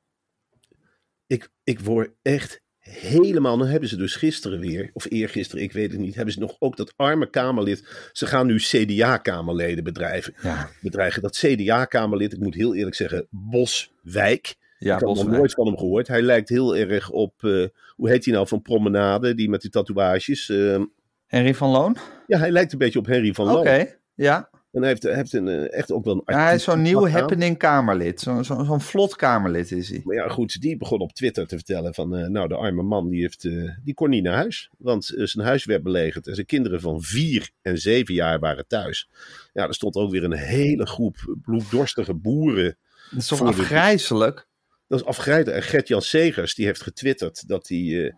ik, 1.26 1.48
ik 1.64 1.80
word 1.80 2.10
echt 2.22 2.60
helemaal. 2.78 3.58
Dan 3.58 3.66
hebben 3.66 3.88
ze 3.88 3.96
dus 3.96 4.16
gisteren 4.16 4.60
weer, 4.60 4.90
of 4.92 5.06
eergisteren, 5.10 5.64
ik 5.64 5.72
weet 5.72 5.92
het 5.92 6.00
niet. 6.00 6.14
Hebben 6.14 6.34
ze 6.34 6.40
nog 6.40 6.56
ook 6.58 6.76
dat 6.76 6.92
arme 6.96 7.30
Kamerlid. 7.30 8.08
Ze 8.12 8.26
gaan 8.26 8.46
nu 8.46 8.56
CDA-Kamerleden 8.56 9.84
bedrijven. 9.84 10.34
Ja, 10.42 10.70
bedreigen. 10.80 11.22
Dat 11.22 11.36
CDA-Kamerlid, 11.36 12.32
ik 12.32 12.38
moet 12.38 12.54
heel 12.54 12.74
eerlijk 12.74 12.96
zeggen, 12.96 13.26
Boswijk. 13.30 14.54
Ja 14.88 14.94
ik 14.94 15.02
had 15.02 15.16
nog 15.16 15.26
nooit 15.26 15.52
van 15.52 15.66
hem 15.66 15.78
gehoord. 15.78 16.08
Hij 16.08 16.22
lijkt 16.22 16.48
heel 16.48 16.76
erg 16.76 17.10
op, 17.10 17.44
eh, 17.44 17.66
hoe 17.96 18.08
heet 18.08 18.24
hij 18.24 18.34
nou, 18.34 18.48
van 18.48 18.62
Promenade, 18.62 19.34
die 19.34 19.48
met 19.48 19.60
die 19.60 19.70
tatoeages. 19.70 20.48
eh, 20.48 20.80
Henry 21.26 21.54
van 21.54 21.70
Loon? 21.70 21.96
ja, 22.26 22.38
hij 22.38 22.50
lijkt 22.50 22.72
een 22.72 22.78
beetje 22.78 22.98
op 22.98 23.06
Henry 23.06 23.34
van 23.34 23.50
Oké, 23.50 23.70
Loon. 23.76 23.86
ja. 24.14 24.48
En 24.72 24.80
hij 24.80 24.88
heeft, 24.88 25.02
hij 25.02 25.14
heeft 25.14 25.32
een, 25.32 25.48
eh, 25.48 25.72
echt 25.72 25.92
ook 25.92 26.04
wel 26.04 26.14
een 26.14 26.22
ja. 26.34 26.44
Hij 26.44 26.54
is 26.54 26.62
zo'n 26.62 26.82
nieuw 26.82 27.06
happening 27.08 27.58
Kamerlid. 27.58 28.20
Zo'n 28.20 28.44
zo, 28.44 28.64
zo'n 28.64 28.80
vlot 28.80 29.16
Kamerlid 29.16 29.72
is 29.72 29.88
hij. 29.88 30.00
Maar 30.04 30.16
ja, 30.16 30.28
goed, 30.28 30.60
die 30.60 30.76
begon 30.76 30.98
op 30.98 31.12
Twitter 31.12 31.46
te 31.46 31.56
vertellen 31.56 31.94
van, 31.94 32.16
eh, 32.16 32.28
nou, 32.28 32.48
de 32.48 32.54
arme 32.54 32.82
man, 32.82 33.08
die, 33.08 33.20
heeft, 33.20 33.42
die 33.84 33.94
kon 33.94 34.10
niet 34.10 34.22
naar 34.22 34.34
huis. 34.34 34.70
Want 34.78 35.04
zijn 35.16 35.46
huis 35.46 35.64
werd 35.64 35.82
belegerd 35.82 36.26
en 36.26 36.34
zijn 36.34 36.46
kinderen 36.46 36.80
van 36.80 37.02
vier 37.02 37.50
en 37.62 37.78
zeven 37.78 38.14
jaar 38.14 38.38
waren 38.38 38.66
thuis. 38.66 39.08
Ja, 39.52 39.66
er 39.66 39.74
stond 39.74 39.96
ook 39.96 40.10
weer 40.10 40.24
een 40.24 40.36
hele 40.36 40.86
groep 40.86 41.36
bloeddorstige 41.42 42.14
boeren 42.14 42.76
Dat 43.10 43.18
is 43.20 43.26
toch 43.26 43.42
afgrijzelijk? 43.42 44.48
Dat 44.90 45.00
is 45.00 45.06
afgrijzelijk. 45.06 45.56
En 45.56 45.62
Gert-Jan 45.62 46.02
Segers, 46.02 46.54
die 46.54 46.66
heeft 46.66 46.82
getwitterd 46.82 47.48
dat 47.48 47.68
hij, 47.68 48.04
eh, 48.04 48.12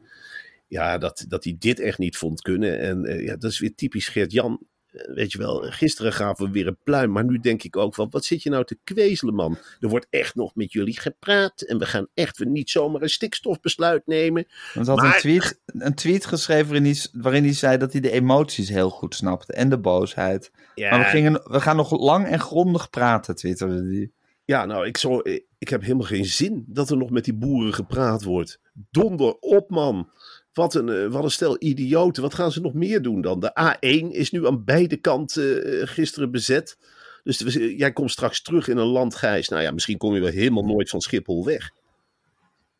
ja, 0.68 0.98
dat, 0.98 1.24
dat 1.28 1.44
hij 1.44 1.56
dit 1.58 1.80
echt 1.80 1.98
niet 1.98 2.16
vond 2.16 2.40
kunnen. 2.40 2.78
En 2.78 3.04
eh, 3.04 3.24
ja, 3.24 3.36
dat 3.36 3.50
is 3.50 3.58
weer 3.58 3.74
typisch 3.74 4.08
Gert-Jan. 4.08 4.60
Eh, 4.86 5.14
Weet 5.14 5.32
je 5.32 5.38
wel, 5.38 5.60
gisteren 5.62 6.12
gaven 6.12 6.46
we 6.46 6.50
weer 6.52 6.66
een 6.66 6.78
pluim. 6.84 7.12
Maar 7.12 7.24
nu 7.24 7.38
denk 7.38 7.62
ik 7.62 7.76
ook 7.76 7.94
van, 7.94 8.06
wat 8.10 8.24
zit 8.24 8.42
je 8.42 8.50
nou 8.50 8.64
te 8.64 8.78
kwezelen, 8.84 9.34
man? 9.34 9.58
Er 9.80 9.88
wordt 9.88 10.06
echt 10.10 10.34
nog 10.34 10.54
met 10.54 10.72
jullie 10.72 11.00
gepraat. 11.00 11.60
En 11.60 11.78
we 11.78 11.86
gaan 11.86 12.06
echt 12.14 12.38
weer 12.38 12.48
niet 12.48 12.70
zomaar 12.70 13.02
een 13.02 13.08
stikstofbesluit 13.08 14.06
nemen. 14.06 14.46
Want 14.74 14.86
had 14.86 14.96
Maar- 14.96 15.14
een, 15.14 15.20
tweet, 15.20 15.60
een 15.66 15.94
tweet 15.94 16.26
geschreven 16.26 16.66
waarin 16.66 16.84
hij, 16.84 16.96
waarin 17.12 17.44
hij 17.44 17.52
zei 17.54 17.76
dat 17.78 17.92
hij 17.92 18.00
de 18.00 18.10
emoties 18.10 18.68
heel 18.68 18.90
goed 18.90 19.14
snapte. 19.14 19.52
En 19.52 19.68
de 19.68 19.78
boosheid. 19.78 20.50
Ja, 20.74 20.90
Maar 20.90 20.98
we, 20.98 21.04
gingen, 21.04 21.32
we 21.44 21.60
gaan 21.60 21.76
nog 21.76 22.00
lang 22.00 22.26
en 22.26 22.40
grondig 22.40 22.90
praten, 22.90 23.34
twitterde 23.36 23.94
hij. 23.94 24.10
Ja 24.52 24.64
nou, 24.66 24.86
ik, 24.86 24.96
zo, 24.96 25.20
eh, 25.20 25.40
ik 25.58 25.68
heb 25.68 25.82
helemaal 25.82 26.06
geen 26.06 26.24
zin 26.24 26.64
dat 26.66 26.90
er 26.90 26.96
nog 26.96 27.10
met 27.10 27.24
die 27.24 27.34
boeren 27.34 27.74
gepraat 27.74 28.22
wordt. 28.22 28.60
Donder 28.90 29.34
op, 29.38 29.70
man. 29.70 30.10
Wat 30.52 30.74
een, 30.74 30.88
eh, 30.88 31.06
wat 31.06 31.24
een 31.24 31.30
stel 31.30 31.56
idioten. 31.58 32.22
Wat 32.22 32.34
gaan 32.34 32.52
ze 32.52 32.60
nog 32.60 32.74
meer 32.74 33.02
doen 33.02 33.20
dan? 33.20 33.40
De 33.40 33.50
A1 33.60 34.10
is 34.12 34.30
nu 34.30 34.46
aan 34.46 34.64
beide 34.64 34.96
kanten 34.96 35.64
eh, 35.64 35.86
gisteren 35.86 36.30
bezet. 36.30 36.78
Dus 37.22 37.40
we- 37.40 37.76
jij 37.76 37.92
komt 37.92 38.10
straks 38.10 38.42
terug 38.42 38.68
in 38.68 38.76
een 38.76 38.86
land, 38.86 39.14
Gijs. 39.14 39.48
Nou 39.48 39.62
ja, 39.62 39.70
misschien 39.70 39.98
kom 39.98 40.14
je 40.14 40.20
wel 40.20 40.30
helemaal 40.30 40.64
nooit 40.64 40.90
van 40.90 41.00
Schiphol 41.00 41.44
weg. 41.44 41.70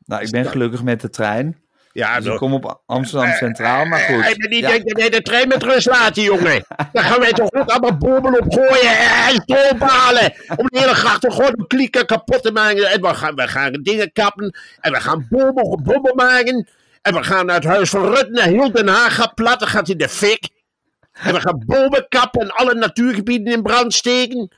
Nou, 0.05 0.23
ik 0.23 0.31
ben 0.31 0.45
gelukkig 0.45 0.83
met 0.83 1.01
de 1.01 1.11
trein. 1.11 1.62
Ja, 1.93 2.21
Dus 2.21 2.33
ik 2.33 2.37
kom 2.39 2.53
op 2.55 2.81
Amsterdam 2.87 3.33
Centraal, 3.33 3.85
maar 3.85 3.99
goed. 3.99 4.23
Hij 4.23 4.35
niet 4.37 4.59
Ja. 4.61 4.69
denkt 4.69 4.89
dat 4.89 5.01
hij 5.01 5.11
de 5.11 5.23
trein 5.23 5.49
met 5.49 5.63
rust 5.63 5.87
laten, 5.87 6.23
jongen. 6.23 6.65
Dan 6.93 7.03
gaan 7.03 7.21
wij 7.21 7.33
toch 7.33 7.53
ook 7.53 7.69
allemaal 7.71 7.97
bommen 7.97 8.41
opgooien 8.41 8.99
en 9.29 9.43
stroompalen. 9.43 10.33
Om 10.57 10.67
de 10.67 10.79
hele 10.79 10.95
gracht 10.95 11.27
gewoon 11.29 11.53
een 11.57 11.67
klieken 11.67 12.07
kapot 12.07 12.43
te 12.43 12.53
maken. 12.53 12.91
En 12.91 13.01
we 13.01 13.15
gaan, 13.15 13.35
we 13.35 13.49
gaan 13.49 13.73
dingen 13.73 14.13
kappen. 14.13 14.57
En 14.81 14.93
we 14.93 15.01
gaan 15.01 15.27
bommen, 15.31 15.83
bommen 15.83 16.17
maken. 16.17 16.69
En 17.03 17.15
we 17.15 17.23
gaan 17.25 17.47
naar 17.47 17.55
het 17.55 17.65
huis 17.65 17.91
van 17.91 18.05
Rutte 18.15 18.31
naar 18.31 18.47
heel 18.47 18.73
Den 18.73 18.89
Haag 18.89 19.15
gaan 19.15 19.35
plat. 19.35 19.59
Dan 19.61 19.69
gaat 19.69 19.89
in 19.89 19.99
de 19.99 20.09
fik. 20.09 20.49
En 21.13 21.35
we 21.35 21.41
gaan 21.41 21.63
bomen 21.67 22.07
kappen 22.09 22.41
en 22.41 22.51
alle 22.51 22.75
natuurgebieden 22.75 23.53
in 23.53 23.63
brand 23.63 23.95
steken. 23.95 24.53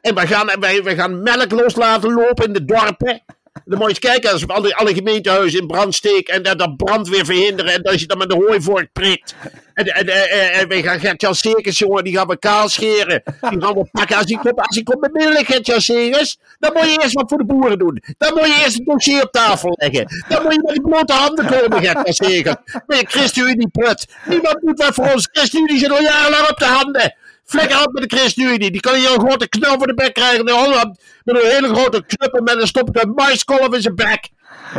En 0.00 0.14
we 0.14 0.26
gaan, 0.26 0.60
wij, 0.60 0.82
we 0.82 0.94
gaan 0.94 1.22
melk 1.22 1.50
los 1.50 1.76
laten 1.76 2.12
lopen 2.12 2.46
in 2.46 2.52
de 2.52 2.64
dorpen. 2.64 3.22
Dan 3.64 3.78
moet 3.78 3.80
je 3.80 3.88
eens 3.88 3.98
kijken 3.98 4.32
als 4.32 4.46
alle, 4.46 4.74
alle 4.74 4.94
gemeentehuizen 4.94 5.60
in 5.60 5.66
brand 5.66 5.94
steken 5.94 6.34
en 6.34 6.42
dat, 6.42 6.58
dat 6.58 6.76
brand 6.76 7.08
weer 7.08 7.24
verhinderen. 7.24 7.72
En 7.72 7.82
als 7.82 8.00
je 8.00 8.06
dan 8.06 8.18
met 8.18 8.28
de 8.28 8.34
hooivork 8.34 8.92
prikt. 8.92 9.34
En, 9.74 9.86
en, 9.86 10.08
en, 10.08 10.52
en, 10.52 10.68
we 10.68 10.82
gaan 10.82 11.00
Gert-Jan 11.00 11.34
jongen, 11.62 12.04
die 12.04 12.16
gaan 12.16 12.26
we 12.26 12.38
kaal 12.38 12.68
scheren. 12.68 13.22
Die 13.50 13.60
gaan 13.60 13.74
we 13.74 13.88
pakken 13.92 14.16
als 14.16 14.24
hij 14.26 14.38
komt, 14.42 14.56
als 14.60 14.74
hij 14.74 14.82
komt 14.82 15.00
met 15.00 15.12
middelen, 15.12 15.44
Gert-Jan. 15.44 16.12
Dan 16.58 16.72
moet 16.72 16.84
je 16.84 16.98
eerst 17.02 17.14
wat 17.14 17.28
voor 17.28 17.38
de 17.38 17.44
boeren 17.44 17.78
doen. 17.78 18.02
Dan 18.18 18.34
moet 18.34 18.46
je 18.46 18.62
eerst 18.64 18.76
het 18.76 18.86
dossier 18.86 19.22
op 19.22 19.32
tafel 19.32 19.76
leggen. 19.80 20.06
Dan 20.28 20.42
moet 20.42 20.52
je 20.52 20.62
met 20.62 20.74
die 20.74 20.82
blote 20.82 21.12
handen 21.12 21.46
komen, 21.46 21.82
Gert-Jan 21.82 22.14
Segers. 22.14 22.56
Je 22.86 23.04
ChristenUnie 23.08 23.68
prut. 23.68 24.06
Niemand 24.24 24.60
doet 24.60 24.78
wat 24.78 24.94
voor 24.94 25.12
ons. 25.12 25.28
ChristenUnie 25.32 25.78
zit 25.78 25.90
al 25.90 26.02
jarenlang 26.02 26.48
op 26.48 26.58
de 26.58 26.64
handen. 26.64 27.14
Flikker 27.48 27.82
op 27.86 27.92
met 27.92 28.10
de 28.10 28.16
ChristenUnie. 28.16 28.70
Die 28.70 28.80
kan 28.80 28.94
hier 28.94 29.12
een 29.12 29.20
grote 29.20 29.48
knal 29.48 29.78
voor 29.78 29.86
de 29.86 29.94
bek 29.94 30.14
krijgen 30.14 30.46
in 30.46 30.54
Holland. 30.54 30.98
Met 31.24 31.36
een 31.36 31.50
hele 31.50 31.68
grote 31.74 32.04
knuppel 32.06 32.42
met 32.42 32.60
een 32.60 32.66
stopje 32.66 33.06
maiskolf 33.06 33.74
in 33.74 33.80
zijn 33.80 33.94
bek. 33.94 34.28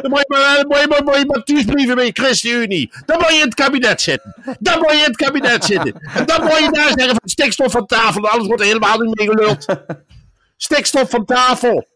Dan 0.01 0.09
moet 0.09 0.19
je 0.19 0.25
maar, 0.27 0.65
moet 0.67 0.79
je 0.79 0.87
maar, 0.87 1.03
moet 1.03 1.15
je 1.15 1.25
maar 1.25 1.43
thuisbrieven 1.43 1.95
met 1.95 2.05
je 2.05 2.23
ChristenUnie. 2.23 2.91
Dan 3.05 3.17
moet 3.17 3.29
je 3.29 3.35
in 3.35 3.41
het 3.41 3.53
kabinet 3.53 4.01
zitten. 4.01 4.35
Dan 4.59 4.79
moet 4.79 4.91
je 4.91 4.97
in 4.97 5.03
het 5.03 5.15
kabinet 5.15 5.65
zitten. 5.65 5.93
En 5.93 6.25
dan 6.25 6.41
moet 6.41 6.57
je 6.57 6.69
daar 6.71 6.87
zeggen 6.87 7.07
van 7.07 7.29
stikstof 7.29 7.71
van 7.71 7.85
tafel. 7.85 8.29
Alles 8.29 8.47
wordt 8.47 8.61
er 8.61 8.67
helemaal 8.67 8.99
niet 8.99 9.17
mee 9.17 9.27
geluld. 9.27 9.65
Stikstof 10.57 11.09
van 11.09 11.25
tafel. 11.25 11.87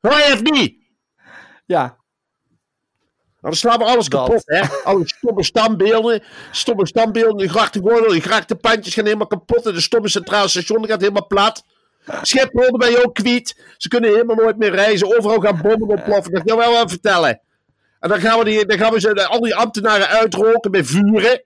Hoor 0.00 0.18
je 0.18 0.24
het 0.24 0.50
niet? 0.50 0.74
Ja, 1.66 1.97
dan 3.40 3.54
slaan 3.54 3.78
we 3.78 3.84
alles 3.84 4.08
Dat. 4.08 4.26
kapot, 4.26 4.42
hè? 4.44 4.60
Alle 4.84 5.02
stomme 5.08 5.44
standbeelden, 5.44 6.22
stomme 6.50 6.86
standbeelden, 6.86 7.36
die 7.36 7.48
grachtengordel, 7.48 8.10
die 8.10 8.20
grachtenpandjes 8.20 8.94
gaan 8.94 9.04
helemaal 9.04 9.26
kapot. 9.26 9.66
En 9.66 9.74
de 9.74 9.80
stomme 9.80 10.08
centraal 10.08 10.48
station 10.48 10.86
gaat 10.86 11.00
helemaal 11.00 11.26
plat. 11.26 11.64
Schiphol, 12.22 12.60
daar 12.60 12.88
ben 12.88 12.90
je 12.90 13.04
ook 13.04 13.14
kwiet. 13.14 13.60
Ze 13.76 13.88
kunnen 13.88 14.10
helemaal 14.10 14.36
nooit 14.36 14.58
meer 14.58 14.70
reizen. 14.70 15.16
Overal 15.16 15.40
gaan 15.40 15.60
bommen 15.62 15.88
ontploffen. 15.88 16.32
Dat 16.32 16.42
kan 16.42 16.56
ik 16.56 16.62
wel 16.62 16.72
wel 16.72 16.88
vertellen. 16.88 17.40
En 18.00 18.08
dan 18.08 18.20
gaan 18.20 18.38
we, 18.38 18.44
die, 18.44 18.66
dan 18.66 18.78
gaan 18.78 18.92
we 18.92 19.00
ze, 19.00 19.26
al 19.26 19.40
die 19.40 19.54
ambtenaren 19.54 20.08
uitroken 20.08 20.70
met 20.70 20.86
vuren. 20.86 21.42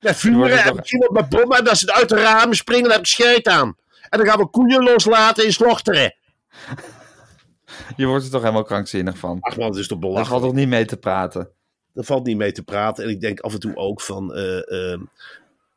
Met 0.00 0.16
vuren 0.16 0.64
en 0.64 0.74
wat 0.74 1.10
met 1.10 1.28
bommen. 1.28 1.58
En 1.58 1.68
als 1.68 1.78
ze 1.78 1.92
uit 1.92 2.08
de 2.08 2.20
ramen 2.20 2.56
springen, 2.56 2.82
dan 2.82 2.92
heb 2.92 3.00
ik 3.00 3.06
scheet 3.06 3.48
aan. 3.48 3.76
En 4.08 4.18
dan 4.18 4.28
gaan 4.28 4.38
we 4.38 4.46
koeien 4.46 4.82
loslaten 4.82 5.44
in 5.44 5.52
slochteren. 5.52 6.14
Je 7.96 8.06
wordt 8.06 8.24
er 8.24 8.30
toch 8.30 8.40
helemaal 8.40 8.62
krankzinnig 8.62 9.18
van. 9.18 9.36
Ach 9.40 9.56
man, 9.56 9.66
dat 9.70 9.76
is 9.80 9.86
toch 9.86 9.98
Daar 9.98 10.08
belachelijk. 10.08 10.40
valt 10.40 10.52
toch 10.52 10.60
niet 10.60 10.68
mee 10.68 10.84
te 10.84 10.96
praten. 10.96 11.48
Daar 11.92 12.04
valt 12.04 12.26
niet 12.26 12.36
mee 12.36 12.52
te 12.52 12.62
praten. 12.62 13.04
En 13.04 13.10
ik 13.10 13.20
denk 13.20 13.40
af 13.40 13.52
en 13.52 13.60
toe 13.60 13.76
ook 13.76 14.00
van. 14.00 14.34
eh, 14.34 14.92
eh, 14.92 15.00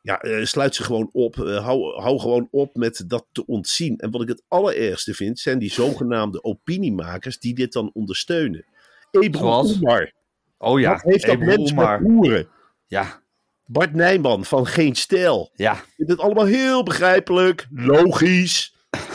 ja, 0.02 0.20
eh, 0.20 0.44
sluit 0.44 0.74
ze 0.74 0.82
gewoon 0.84 1.08
op. 1.12 1.38
Eh, 1.40 1.64
hou, 1.64 2.00
hou 2.00 2.18
gewoon 2.18 2.48
op 2.50 2.76
met 2.76 3.04
dat 3.06 3.26
te 3.32 3.46
ontzien. 3.46 3.98
En 3.98 4.10
wat 4.10 4.22
ik 4.22 4.28
het 4.28 4.42
allerergste 4.48 5.14
vind, 5.14 5.38
zijn 5.38 5.58
die 5.58 5.72
zogenaamde 5.72 6.44
opiniemakers 6.44 7.38
die 7.38 7.54
dit 7.54 7.72
dan 7.72 7.90
ondersteunen. 7.94 8.64
Ebro 9.10 9.38
Zoals? 9.40 9.76
Umar. 9.76 10.12
Oh 10.58 10.80
ja, 10.80 10.90
Wat 10.92 11.02
heeft 11.02 11.26
dat 11.26 11.38
mens 11.38 11.72
met 11.72 12.00
boeren? 12.00 12.48
Ja, 12.86 13.20
Bart 13.66 13.94
Nijman 13.94 14.44
van 14.44 14.66
Geen 14.66 14.94
Stijl. 14.94 15.50
ja. 15.54 15.72
Ik 15.74 15.92
vind 15.96 16.08
het 16.10 16.18
allemaal 16.20 16.44
heel 16.44 16.82
begrijpelijk, 16.82 17.66
logisch. 17.70 18.70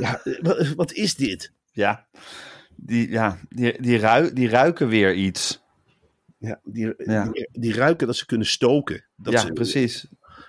Ja, 0.00 0.20
wa- 0.40 0.74
wat 0.76 0.92
is 0.92 1.14
dit? 1.14 1.52
Ja, 1.78 2.06
die, 2.76 3.10
ja, 3.10 3.38
die, 3.48 3.80
die, 3.82 4.32
die 4.32 4.48
ruiken 4.48 4.88
weer 4.88 5.14
iets. 5.14 5.62
Ja, 6.38 6.60
die, 6.64 6.94
Ja. 6.96 7.24
Die, 7.24 7.48
die 7.52 7.74
ruiken 7.74 8.06
dat 8.06 8.16
ze 8.16 8.26
kunnen 8.26 8.46
stoken. 8.46 9.04
Dat 9.16 9.32
ja, 9.32 9.38
ze- 9.40 9.52
precies. 9.52 10.06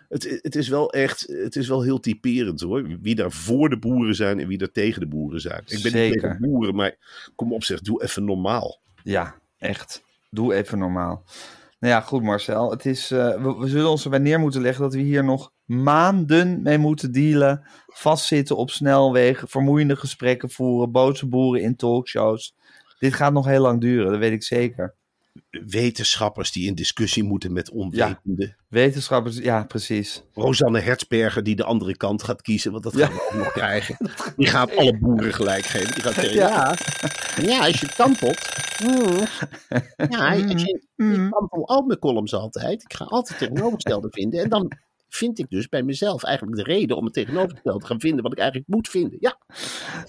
Het, 0.10 0.40
het 0.42 0.56
is 0.56 0.68
wel 0.68 0.92
echt, 0.94 1.26
het 1.28 1.56
is 1.56 1.68
wel 1.68 1.82
heel 1.82 2.00
typerend 2.00 2.62
hoor. 2.62 2.98
Wie 3.02 3.16
daar 3.16 3.32
voor 3.32 3.70
de 3.70 3.80
boeren 3.80 4.16
zijn 4.16 4.40
en 4.40 4.48
wie 4.48 4.58
daar 4.58 4.72
tegen 4.72 5.00
de 5.02 5.08
boeren 5.08 5.42
zijn. 5.42 5.62
Ik 5.66 5.82
ben 5.82 5.92
Zeker. 5.92 6.10
niet 6.10 6.22
tegen 6.22 6.38
boeren, 6.40 6.76
maar 6.76 6.96
kom 7.36 7.54
op 7.54 7.64
zeg, 7.64 7.82
doe 7.82 8.04
even 8.04 8.26
normaal. 8.26 8.80
Ja, 9.04 9.36
echt. 9.58 10.04
Doe 10.30 10.54
even 10.54 10.78
normaal. 10.80 11.24
Nou 11.80 11.94
ja, 11.94 12.02
goed 12.02 12.24
Marcel. 12.24 12.72
Het 12.72 12.86
is, 12.86 13.12
eh, 13.12 13.42
we, 13.44 13.56
we 13.58 13.68
zullen 13.68 13.90
ons 13.90 14.04
erbij 14.04 14.20
neer 14.20 14.40
moeten 14.40 14.62
leggen 14.62 14.84
dat 14.84 14.94
we 14.94 15.00
hier 15.00 15.24
nog 15.24 15.52
maanden 15.70 16.62
mee 16.62 16.78
moeten 16.78 17.12
dealen. 17.12 17.64
Vastzitten 17.88 18.58
op 18.58 18.70
snelwegen, 18.72 19.48
vermoeiende 19.48 19.96
gesprekken 19.96 20.50
voeren, 20.50 20.92
boze 20.92 21.26
boeren 21.26 21.62
in 21.62 21.76
talkshows. 21.76 22.56
Dit 23.00 23.14
gaat 23.14 23.34
nog 23.34 23.46
heel 23.46 23.62
lang 23.62 23.82
duren, 23.82 24.12
dat 24.12 24.20
weet 24.20 24.32
ik 24.32 24.44
zeker. 24.44 24.94
Wetenschappers 25.50 26.52
die 26.52 26.68
in 26.68 26.76
discussie 26.76 27.24
moeten 27.24 27.54
met 27.54 27.70
onwetenden. 27.72 28.56
Wetenschappers, 28.68 29.38
ja, 29.38 29.64
precies. 29.64 30.24
Rosanne 30.34 30.80
Hertzberger 30.80 31.44
die 31.44 31.56
de 31.56 31.64
andere 31.64 31.98
kant 31.98 32.24
gaat 32.24 32.42
kiezen, 32.42 32.72
want 32.72 32.84
dat 32.84 32.94
Ja. 32.94 33.06
gaan 33.06 33.16
we 33.16 33.24
ook 33.32 33.34
nog 33.44 33.52
krijgen. 33.52 33.98
Die 34.38 34.48
gaat 34.48 34.76
alle 34.76 34.98
boeren 34.98 35.34
gelijk 35.34 35.66
geven. 35.66 35.94
Die 35.94 36.04
gaat 36.04 36.14
zeggen, 36.14 36.36
ja, 36.36 36.76
ja 37.42 37.66
als 37.66 37.80
je 37.80 37.88
kampelt. 37.96 38.40
mm, 38.84 39.18
ja, 40.10 40.32
als 40.32 40.62
je, 40.62 40.84
ik 40.96 41.30
kampel 41.30 41.68
al 41.68 41.82
mijn 41.82 42.00
columns 42.00 42.34
altijd. 42.34 42.84
Ik 42.84 42.94
ga 42.94 43.06
altijd 43.06 43.40
tegenovergestelde 43.40 44.08
vinden. 44.12 44.44
En 44.44 44.50
dan 44.50 44.72
vind 45.10 45.40
ik 45.40 45.50
dus 45.50 45.70
bij 45.70 45.84
mezelf 45.84 46.24
eigenlijk 46.24 46.58
de 46.58 46.64
reden 46.64 46.98
om 46.98 47.06
het 47.06 47.14
tegenovergestelde 47.14 47.80
te 47.80 47.86
gaan 47.86 48.00
vinden 48.00 48.24
wat 48.24 48.32
ik 48.32 48.38
eigenlijk 48.38 48.70
moet 48.70 48.90
vinden. 48.90 49.18
Ja, 49.20 49.38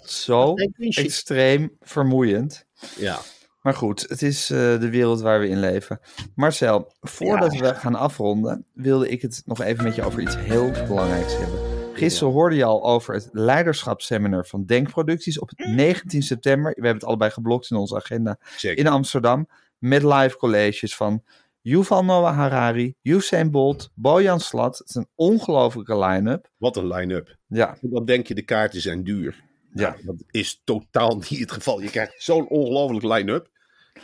Zo 0.04 0.54
extreem 0.94 1.76
vermoeiend. 1.80 2.66
ja. 2.96 3.18
Maar 3.60 3.74
goed, 3.74 4.04
het 4.08 4.22
is 4.22 4.50
eh, 4.50 4.58
de 4.58 4.90
wereld 4.90 5.20
waar 5.20 5.40
we 5.40 5.48
in 5.48 5.60
leven. 5.60 6.00
Marcel, 6.34 6.92
voordat 7.00 7.56
we 7.56 7.74
gaan 7.74 7.94
afronden, 7.94 8.66
wilde 8.72 9.08
ik 9.08 9.22
het 9.22 9.42
nog 9.44 9.60
even 9.60 9.84
met 9.84 9.94
je 9.94 10.02
over 10.02 10.20
iets 10.20 10.36
heel 10.36 10.70
belangrijks 10.70 11.36
hebben. 11.38 11.58
Gisteren 11.94 12.32
hoorde 12.32 12.56
je 12.56 12.64
al 12.64 12.84
over 12.84 13.14
het 13.14 13.28
leiderschapsseminar 13.32 14.46
van 14.46 14.64
Denkproducties 14.64 15.38
op 15.38 15.50
19 15.56 16.22
september. 16.22 16.70
We 16.70 16.74
hebben 16.74 16.94
het 16.94 17.04
allebei 17.04 17.30
geblokt 17.30 17.70
in 17.70 17.76
onze 17.76 17.96
agenda 17.96 18.38
in 18.60 18.86
Amsterdam. 18.86 19.48
Met 19.78 20.02
live 20.02 20.36
colleges 20.36 20.96
van 20.96 21.22
Yuval 21.61 22.05
Noah 22.05 22.37
Harari, 22.37 22.94
Usain 23.03 23.51
Bolt, 23.51 23.90
Bojan 23.94 24.40
Slat. 24.40 24.79
Het 24.79 24.88
is 24.88 24.94
een 24.94 25.09
ongelofelijke 25.14 25.99
line-up. 25.99 26.51
Wat 26.57 26.77
een 26.77 26.87
line-up. 26.87 27.37
Ja, 27.46 27.77
dan 27.81 28.05
denk 28.05 28.27
je 28.27 28.35
de 28.35 28.42
kaarten 28.42 28.81
zijn 28.81 29.05
duur. 29.05 29.44
Ja. 29.75 29.90
Nou, 29.90 30.05
dat 30.05 30.25
is 30.31 30.61
totaal 30.64 31.16
niet 31.16 31.40
het 31.40 31.53
geval. 31.53 31.81
Je 31.81 31.90
krijgt 31.90 32.23
zo'n 32.23 32.49
ongelofelijk 32.49 33.05
line-up. 33.05 33.51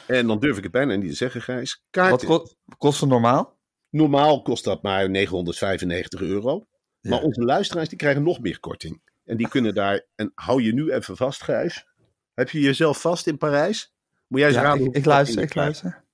En 0.07 0.27
dan 0.27 0.38
durf 0.40 0.57
ik 0.57 0.62
het 0.62 0.73
bijna 0.73 0.95
niet 0.95 1.11
te 1.11 1.16
zeggen, 1.16 1.42
Gijs. 1.42 1.83
Kaarten, 1.90 2.29
wat 2.29 2.40
ko- 2.40 2.75
kost 2.79 3.01
het 3.01 3.09
normaal? 3.11 3.55
normaal 3.90 4.42
kost 4.42 4.64
dat 4.64 4.83
maar 4.83 5.11
995 5.11 6.21
euro. 6.21 6.66
Ja. 7.01 7.11
Maar 7.11 7.23
onze 7.23 7.42
luisteraars 7.42 7.88
die 7.88 7.99
krijgen 7.99 8.23
nog 8.23 8.40
meer 8.40 8.61
korting. 8.61 9.01
En 9.25 9.37
die 9.37 9.49
kunnen 9.49 9.75
daar, 9.75 10.07
en 10.14 10.33
hou 10.35 10.62
je 10.62 10.73
nu 10.73 10.92
even 10.92 11.16
vast, 11.16 11.42
Gijs. 11.42 11.87
Heb 12.35 12.51
je 12.51 12.61
jezelf 12.61 13.01
vast 13.01 13.27
in 13.27 13.37
Parijs? 13.38 13.92
Moet 14.27 14.38
jij 14.40 14.49
eens 14.49 14.57
Ja, 14.59 14.62
raden 14.62 14.92
ik, 14.92 15.05
luister, 15.05 15.42
ik 15.42 15.55
luister. 15.55 16.05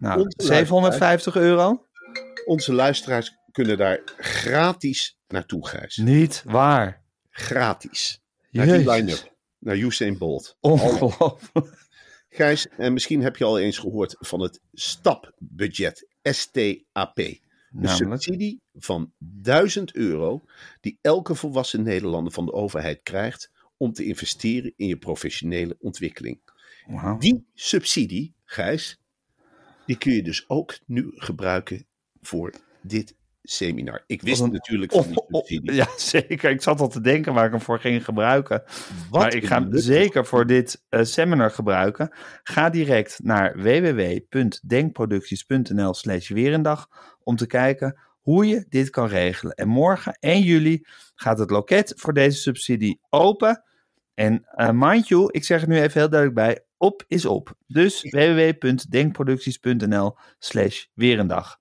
Nou, 0.00 0.20
Onze 0.20 0.42
750 0.46 1.36
euro? 1.36 1.86
Onze 2.44 2.72
luisteraars 2.72 3.36
kunnen 3.52 3.76
daar 3.78 4.00
gratis 4.16 5.18
naartoe, 5.28 5.68
Gijs. 5.68 5.96
Niet 5.96 6.42
waar. 6.44 7.02
Gratis. 7.30 8.22
Naar 8.50 8.66
die 8.66 8.90
line-up. 8.90 9.34
Naar 9.58 9.76
Usain 9.76 10.18
Bolt. 10.18 10.56
Ongelooflijk. 10.60 11.88
Gijs, 12.28 12.68
en 12.68 12.92
misschien 12.92 13.22
heb 13.22 13.36
je 13.36 13.44
al 13.44 13.58
eens 13.58 13.78
gehoord 13.78 14.16
van 14.18 14.40
het 14.40 14.60
stapbudget, 14.72 16.06
STAP. 16.22 17.18
Een 17.18 17.40
Namelijk? 17.70 18.22
subsidie 18.22 18.60
van 18.74 19.12
1000 19.18 19.94
euro 19.94 20.44
die 20.80 20.98
elke 21.00 21.34
volwassen 21.34 21.82
Nederlander 21.82 22.32
van 22.32 22.44
de 22.44 22.52
overheid 22.52 23.02
krijgt 23.02 23.50
om 23.76 23.92
te 23.92 24.04
investeren 24.04 24.72
in 24.76 24.86
je 24.86 24.96
professionele 24.96 25.76
ontwikkeling. 25.80 26.40
Die 27.18 27.46
subsidie, 27.54 28.34
Gijs, 28.44 29.00
die 29.90 29.98
kun 29.98 30.12
je 30.12 30.22
dus 30.22 30.44
ook 30.48 30.78
nu 30.86 31.10
gebruiken 31.14 31.86
voor 32.20 32.52
dit 32.82 33.14
seminar. 33.42 34.04
Ik 34.06 34.22
wist 34.22 34.40
een- 34.40 34.52
natuurlijk 34.52 34.92
van 34.92 35.06
die 35.06 35.24
subsidie. 35.28 35.72
ja, 35.82 35.88
zeker. 35.96 36.50
Ik 36.50 36.62
zat 36.62 36.80
al 36.80 36.88
te 36.88 37.00
denken 37.00 37.34
waar 37.34 37.44
ik 37.44 37.50
hem 37.50 37.60
voor 37.60 37.80
ging 37.80 38.04
gebruiken. 38.04 38.62
Wat 39.10 39.20
maar 39.20 39.34
ik 39.34 39.46
ga 39.46 39.62
hem 39.62 39.78
zeker 39.78 40.26
voor 40.26 40.46
dit 40.46 40.84
eh, 40.88 41.04
seminar 41.04 41.50
gebruiken. 41.50 42.14
Ga 42.42 42.70
direct 42.70 43.20
naar 43.22 43.56
www.denkproducties.nl 43.56 45.94
slash 45.94 46.28
weerendag 46.28 46.88
om 47.22 47.36
te 47.36 47.46
kijken 47.46 47.98
hoe 48.20 48.46
je 48.46 48.64
dit 48.68 48.90
kan 48.90 49.06
regelen. 49.06 49.54
En 49.54 49.68
morgen 49.68 50.16
1 50.20 50.42
juli 50.42 50.86
gaat 51.14 51.38
het 51.38 51.50
loket 51.50 51.92
voor 51.96 52.12
deze 52.12 52.38
subsidie 52.38 53.00
open. 53.08 53.64
En 54.14 54.44
eh, 54.44 54.70
mind 54.72 55.08
you, 55.08 55.28
ik 55.30 55.44
zeg 55.44 55.60
het 55.60 55.68
nu 55.70 55.80
even 55.80 56.00
heel 56.00 56.10
duidelijk 56.10 56.40
bij, 56.40 56.64
op 56.80 57.04
is 57.08 57.24
op. 57.24 57.54
Dus 57.66 58.02
www.denkproducties.nl 58.10 60.16
slash. 60.38 60.84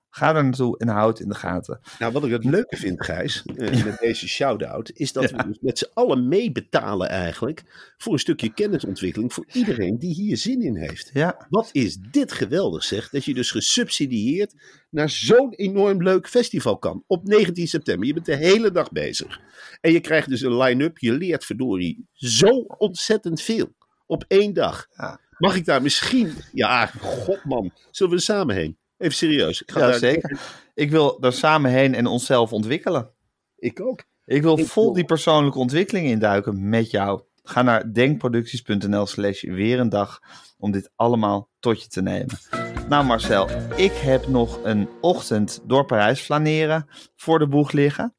Ga 0.09 0.35
er 0.35 0.43
naartoe 0.43 0.77
en 0.77 0.87
houd 0.87 1.17
het 1.17 1.19
in 1.19 1.29
de 1.29 1.35
gaten. 1.35 1.79
Nou, 1.99 2.11
wat 2.11 2.25
ik 2.25 2.31
het 2.31 2.43
leuke 2.43 2.77
vind, 2.77 3.05
Gijs, 3.05 3.43
eh, 3.45 3.83
met 3.83 3.99
deze 3.99 4.27
shout-out, 4.27 4.91
is 4.93 5.11
dat 5.11 5.31
we 5.31 5.43
dus 5.47 5.57
met 5.61 5.77
z'n 5.77 5.89
allen 5.93 6.27
meebetalen 6.27 7.09
eigenlijk 7.09 7.63
voor 7.97 8.13
een 8.13 8.19
stukje 8.19 8.53
kennisontwikkeling 8.53 9.33
voor 9.33 9.45
iedereen 9.51 9.99
die 9.99 10.13
hier 10.13 10.37
zin 10.37 10.61
in 10.61 10.75
heeft. 10.75 11.09
Ja, 11.13 11.47
Wat 11.49 11.69
is 11.71 11.97
dit 12.11 12.31
geweldig, 12.31 12.83
zeg, 12.83 13.09
dat 13.09 13.25
je 13.25 13.33
dus 13.33 13.51
gesubsidieerd 13.51 14.53
naar 14.89 15.09
zo'n 15.09 15.53
enorm 15.53 16.03
leuk 16.03 16.29
festival 16.29 16.77
kan. 16.77 17.03
Op 17.07 17.23
19 17.23 17.67
september. 17.67 18.07
Je 18.07 18.13
bent 18.13 18.25
de 18.25 18.35
hele 18.35 18.71
dag 18.71 18.91
bezig. 18.91 19.39
En 19.81 19.91
je 19.91 19.99
krijgt 19.99 20.29
dus 20.29 20.41
een 20.41 20.57
line-up. 20.57 20.97
Je 20.97 21.13
leert 21.13 21.45
verdorie 21.45 22.07
zo 22.13 22.49
ontzettend 22.77 23.41
veel. 23.41 23.77
Op 24.09 24.25
één 24.27 24.53
dag. 24.53 24.87
Ja. 24.95 25.19
Mag 25.37 25.55
ik 25.55 25.65
daar 25.65 25.81
misschien... 25.81 26.33
Ja, 26.51 26.85
god 26.85 27.43
man. 27.43 27.71
Zullen 27.91 28.11
we 28.11 28.17
er 28.17 28.25
samen 28.25 28.55
heen? 28.55 28.77
Even 28.97 29.15
serieus. 29.15 29.61
Ik 29.61 29.71
ga 29.71 29.79
ja 29.79 29.85
daar- 29.85 29.99
zeker. 29.99 30.39
Ik 30.73 30.91
wil 30.91 31.21
er 31.21 31.33
samen 31.33 31.71
heen 31.71 31.95
en 31.95 32.05
onszelf 32.05 32.53
ontwikkelen. 32.53 33.11
Ik 33.55 33.81
ook. 33.81 34.03
Ik 34.25 34.41
wil 34.41 34.57
Ik 34.59 34.65
vol 34.67 34.83
wil- 34.83 34.93
die 34.93 35.05
persoonlijke 35.05 35.59
ontwikkeling 35.59 36.07
induiken 36.07 36.69
met 36.69 36.91
jou. 36.91 37.21
Ga 37.43 37.61
naar 37.61 37.93
denkproducties.nl 37.93 39.05
slash 39.05 39.41
weer 39.43 39.79
een 39.79 39.89
dag 39.89 40.19
om 40.57 40.71
dit 40.71 40.91
allemaal 40.95 41.49
tot 41.59 41.81
je 41.83 41.87
te 41.89 42.01
nemen. 42.01 42.37
Nou 42.89 43.05
Marcel, 43.05 43.49
ik 43.75 43.91
heb 43.93 44.27
nog 44.27 44.59
een 44.63 44.89
ochtend 45.01 45.61
door 45.63 45.85
Parijs 45.85 46.21
flaneren 46.21 46.87
voor 47.15 47.39
de 47.39 47.47
boeg 47.47 47.71
liggen. 47.71 48.15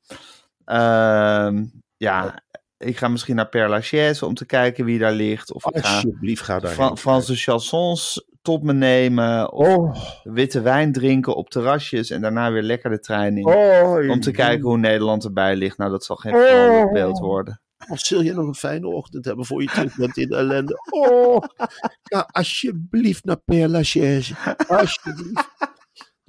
Ehm, 0.65 1.65
ja, 1.97 2.43
ik 2.85 2.97
ga 2.97 3.09
misschien 3.09 3.37
naar 3.37 3.49
Père 3.49 3.69
Lachaise 3.69 4.27
om 4.27 4.35
te 4.35 4.47
kijken 4.47 4.85
wie 4.85 4.99
daar 4.99 5.13
ligt. 5.13 5.53
Of 5.53 5.67
ik 5.67 5.85
ga 5.85 5.95
Alsjeblieft, 5.95 6.43
ga 6.43 6.59
daar. 6.59 6.71
Fra- 6.73 6.97
Franse 6.97 7.35
chansons 7.37 8.25
tot 8.43 8.63
me 8.63 8.73
nemen. 8.73 9.53
Of 9.53 9.67
Oh, 9.77 9.97
witte 10.23 10.61
wijn 10.61 10.93
drinken 10.93 11.37
op 11.37 11.51
terrasjes 11.51 12.11
en 12.11 12.21
daarna 12.21 12.51
weer 12.53 12.63
lekker 12.63 12.91
de 12.91 12.99
trein 13.01 13.37
in. 13.37 13.47
oh, 13.47 14.11
Om 14.11 14.21
te 14.21 14.31
kijken 14.31 14.67
hoe 14.69 14.79
Nederland 14.79 15.25
erbij 15.25 15.57
ligt. 15.57 15.79
Nou, 15.79 15.91
dat 15.91 16.05
zal 16.05 16.17
geen 16.17 16.33
vrolijk 16.33 16.93
beeld 16.93 17.19
worden. 17.19 17.61
Of 17.89 17.99
zul 18.01 18.23
je 18.23 18.33
nog 18.33 18.47
een 18.47 18.55
fijne 18.55 18.87
ochtend 18.89 19.25
hebben 19.25 19.45
voor 19.47 19.63
je 19.63 19.69
terug 19.69 19.97
bent 19.97 20.17
in 20.17 20.29
de 20.29 20.37
ellende? 20.37 20.75
Oh, 20.91 21.39
ga 22.03 22.29
alsjeblieft 22.31 23.25
naar 23.25 23.41
Père 23.45 23.69
Lachaise. 23.69 24.35
Alsjeblieft. 24.69 25.49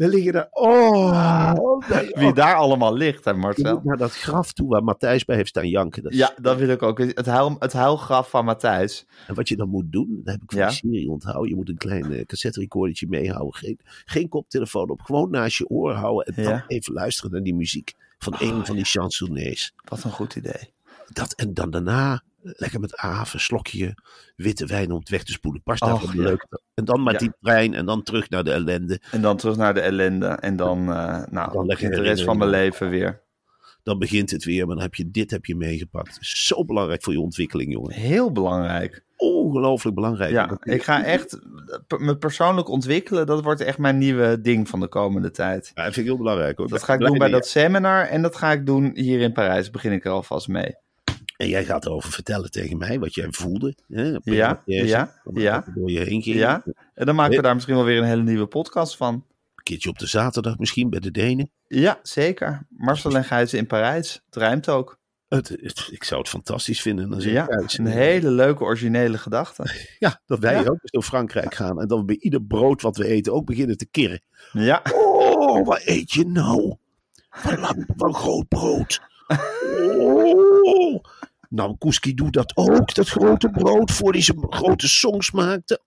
Dan 0.01 0.09
lig 0.09 0.23
je 0.23 0.31
daar. 0.31 0.47
Oh, 0.51 1.77
nee, 1.89 2.09
Wie 2.13 2.27
oh. 2.27 2.33
daar 2.35 2.55
allemaal 2.55 2.93
ligt, 2.93 3.25
hè 3.25 3.33
Marcel? 3.33 3.81
naar 3.83 3.97
dat 3.97 4.11
graf 4.15 4.53
toe 4.53 4.67
waar 4.67 4.83
Matthijs 4.83 5.25
bij 5.25 5.35
heeft 5.35 5.49
staan 5.49 5.67
janken. 5.67 6.03
Dat 6.03 6.11
is- 6.11 6.17
Ja, 6.17 6.33
dat 6.41 6.57
wil 6.57 6.69
ik 6.69 6.81
ook. 6.81 6.97
Het, 6.99 7.25
huil, 7.25 7.55
het 7.59 7.73
huilgraf 7.73 8.29
van 8.29 8.45
Matthijs. 8.45 9.05
En 9.27 9.35
wat 9.35 9.49
je 9.49 9.55
dan 9.55 9.69
moet 9.69 9.91
doen, 9.91 10.21
dat 10.23 10.33
heb 10.33 10.43
ik 10.43 10.51
van 10.51 10.59
Ja. 10.59 10.67
de 10.67 10.73
serie 10.73 11.09
onthouden. 11.09 11.49
Je 11.49 11.55
moet 11.55 11.69
een 11.69 11.77
klein 11.77 12.11
eh, 12.13 12.25
cassette 12.25 12.59
recordertje 12.59 13.07
meehouden. 13.09 13.53
Geen, 13.53 13.79
geen 14.05 14.29
koptelefoon 14.29 14.89
op. 14.89 15.01
Gewoon 15.01 15.29
naast 15.29 15.57
je 15.57 15.67
oor 15.67 15.91
houden. 15.93 16.35
En 16.35 16.43
dan 16.43 16.63
even 16.67 16.93
luisteren 16.93 17.31
naar 17.31 17.43
die 17.43 17.55
muziek 17.55 17.93
van 18.17 18.35
een 18.39 18.65
van 18.65 18.75
die 18.75 18.85
chansonnees. 18.85 19.73
Wat 19.83 20.03
een 20.03 20.11
goed 20.11 20.35
idee. 20.35 20.73
Dat, 21.13 21.33
en 21.33 21.53
dan 21.53 21.69
daarna 21.71 22.23
lekker 22.41 22.79
met 22.79 22.97
Aaf, 22.97 23.33
een 23.33 23.39
slokje 23.39 23.97
witte 24.35 24.65
wijn 24.65 24.91
om 24.91 24.99
het 24.99 25.09
weg 25.09 25.23
te 25.23 25.31
spoelen. 25.31 25.63
Pas 25.63 25.79
daar 25.79 25.99
van 25.99 26.15
ja. 26.15 26.21
leuk. 26.23 26.47
En 26.73 26.85
dan 26.85 27.03
met 27.03 27.13
Ja. 27.13 27.19
die 27.19 27.31
trein 27.41 27.73
en 27.73 27.85
dan 27.85 28.03
terug 28.03 28.29
naar 28.29 28.43
de 28.43 28.51
ellende. 28.51 29.01
En 29.11 29.21
dan 29.21 29.37
terug 29.37 29.55
naar 29.57 29.73
de 29.73 29.79
ellende. 29.81 30.27
En 30.27 30.55
dan, 30.55 30.79
eh 30.93 31.21
nou, 31.29 31.51
Dan 31.51 31.67
begint 31.67 31.93
de 31.95 32.01
rest 32.01 32.23
van 32.23 32.37
mijn 32.37 32.49
leven 32.49 32.89
weer. 32.89 33.21
Dan 33.83 33.99
begint 33.99 34.31
het 34.31 34.43
weer, 34.43 34.65
maar 34.65 34.75
dan 34.75 34.83
heb 34.83 34.95
je 34.95 35.11
dit 35.11 35.31
heb 35.31 35.45
je 35.45 35.55
meegepakt. 35.55 36.17
Zo 36.19 36.65
belangrijk 36.65 37.03
voor 37.03 37.13
je 37.13 37.19
ontwikkeling, 37.19 37.71
jongen. 37.71 37.93
Heel 37.93 38.31
belangrijk. 38.31 39.03
Ongelooflijk 39.17 39.95
belangrijk. 39.95 40.31
Ja, 40.31 40.57
ik 40.63 40.83
ga 40.83 41.03
echt 41.03 41.39
me 41.97 42.17
persoonlijk 42.17 42.67
ontwikkelen. 42.69 43.25
Dat 43.25 43.43
wordt 43.43 43.61
echt 43.61 43.77
mijn 43.77 43.97
nieuwe 43.97 44.41
ding 44.41 44.69
van 44.69 44.79
de 44.79 44.87
komende 44.87 45.31
tijd. 45.31 45.71
Ja, 45.73 45.83
dat 45.83 45.93
vind 45.93 46.05
ik 46.05 46.11
heel 46.11 46.17
belangrijk. 46.21 46.57
Hoor. 46.57 46.67
Dat 46.67 46.83
ga 46.83 46.93
ik 46.93 46.99
doen 46.99 47.17
bij 47.17 47.29
dat 47.29 47.47
seminar 47.47 48.05
en 48.07 48.21
dat 48.21 48.35
ga 48.35 48.51
ik 48.51 48.65
doen 48.65 48.91
hier 48.93 49.19
in 49.19 49.31
Parijs. 49.33 49.69
Begin 49.69 49.91
ik 49.91 50.05
er 50.05 50.11
alvast 50.11 50.47
mee. 50.47 50.75
En 51.41 51.47
jij 51.47 51.65
gaat 51.65 51.85
erover 51.85 52.11
vertellen 52.11 52.51
tegen 52.51 52.77
mij 52.77 52.99
wat 52.99 53.13
jij 53.15 53.27
voelde. 53.31 53.75
Hè, 53.87 54.15
op 54.15 54.21
Ja, 54.25 54.61
je 54.65 54.85
ja, 54.85 55.13
ja. 55.33 55.63
door 55.75 55.91
je 55.91 55.99
heen 55.99 56.21
ging. 56.21 56.35
Ja, 56.35 56.63
en 56.93 57.05
dan 57.05 57.15
maken 57.15 57.35
we 57.35 57.41
daar 57.41 57.53
misschien 57.53 57.75
wel 57.75 57.83
weer 57.83 57.97
een 57.97 58.03
hele 58.03 58.23
nieuwe 58.23 58.45
podcast 58.45 58.97
van. 58.97 59.13
Een 59.13 59.63
keertje 59.63 59.89
op 59.89 59.99
de 59.99 60.07
zaterdag 60.07 60.57
misschien 60.57 60.89
bij 60.89 60.99
de 60.99 61.11
Denen. 61.11 61.51
Ja, 61.67 61.99
zeker. 62.03 62.65
Marcel 62.69 63.15
en 63.15 63.23
Gijzen 63.23 63.57
in 63.57 63.67
Parijs. 63.67 64.21
Het 64.25 64.35
rijmt 64.35 64.69
ook. 64.69 64.99
Het, 65.27 65.49
het- 65.49 65.87
ik 65.91 66.03
zou 66.03 66.19
het 66.21 66.29
fantastisch 66.29 66.81
vinden. 66.81 67.09
Dan 67.09 67.19
Ja, 67.19 67.45
thuis, 67.45 67.77
een 67.77 67.85
hele 67.85 68.29
leuke 68.31 68.63
originele 68.63 69.17
gedachte. 69.17 69.63
Ja, 69.99 70.21
dat 70.25 70.39
wij 70.39 70.53
Ja. 70.53 70.59
ook 70.59 70.67
eens 70.81 70.91
door 70.91 71.03
Frankrijk 71.03 71.55
gaan. 71.55 71.81
En 71.81 71.87
dat 71.87 71.99
we 71.99 72.05
bij 72.05 72.17
ieder 72.19 72.43
brood 72.43 72.81
wat 72.81 72.97
we 72.97 73.05
eten 73.07 73.33
ook 73.33 73.45
beginnen 73.45 73.77
te 73.77 73.85
kirren. 73.91 74.21
Ja, 74.51 74.81
Oh, 74.93 75.65
wat 75.65 75.81
eet 75.85 76.11
je 76.11 76.25
nou? 76.25 76.75
Wat, 77.43 77.59
lang, 77.59 77.85
wat 77.95 78.15
groot 78.15 78.47
brood. 78.47 78.99
Oh. 80.63 81.03
Nou, 81.51 81.75
Koeski 81.77 82.13
doet 82.13 82.33
dat 82.33 82.51
ook, 82.55 82.93
dat 82.93 83.09
grote 83.09 83.49
brood, 83.49 83.91
voor 83.91 84.11
hij 84.11 84.21
zijn 84.21 84.45
grote 84.49 84.87
songs 84.87 85.31
maakte. 85.31 85.81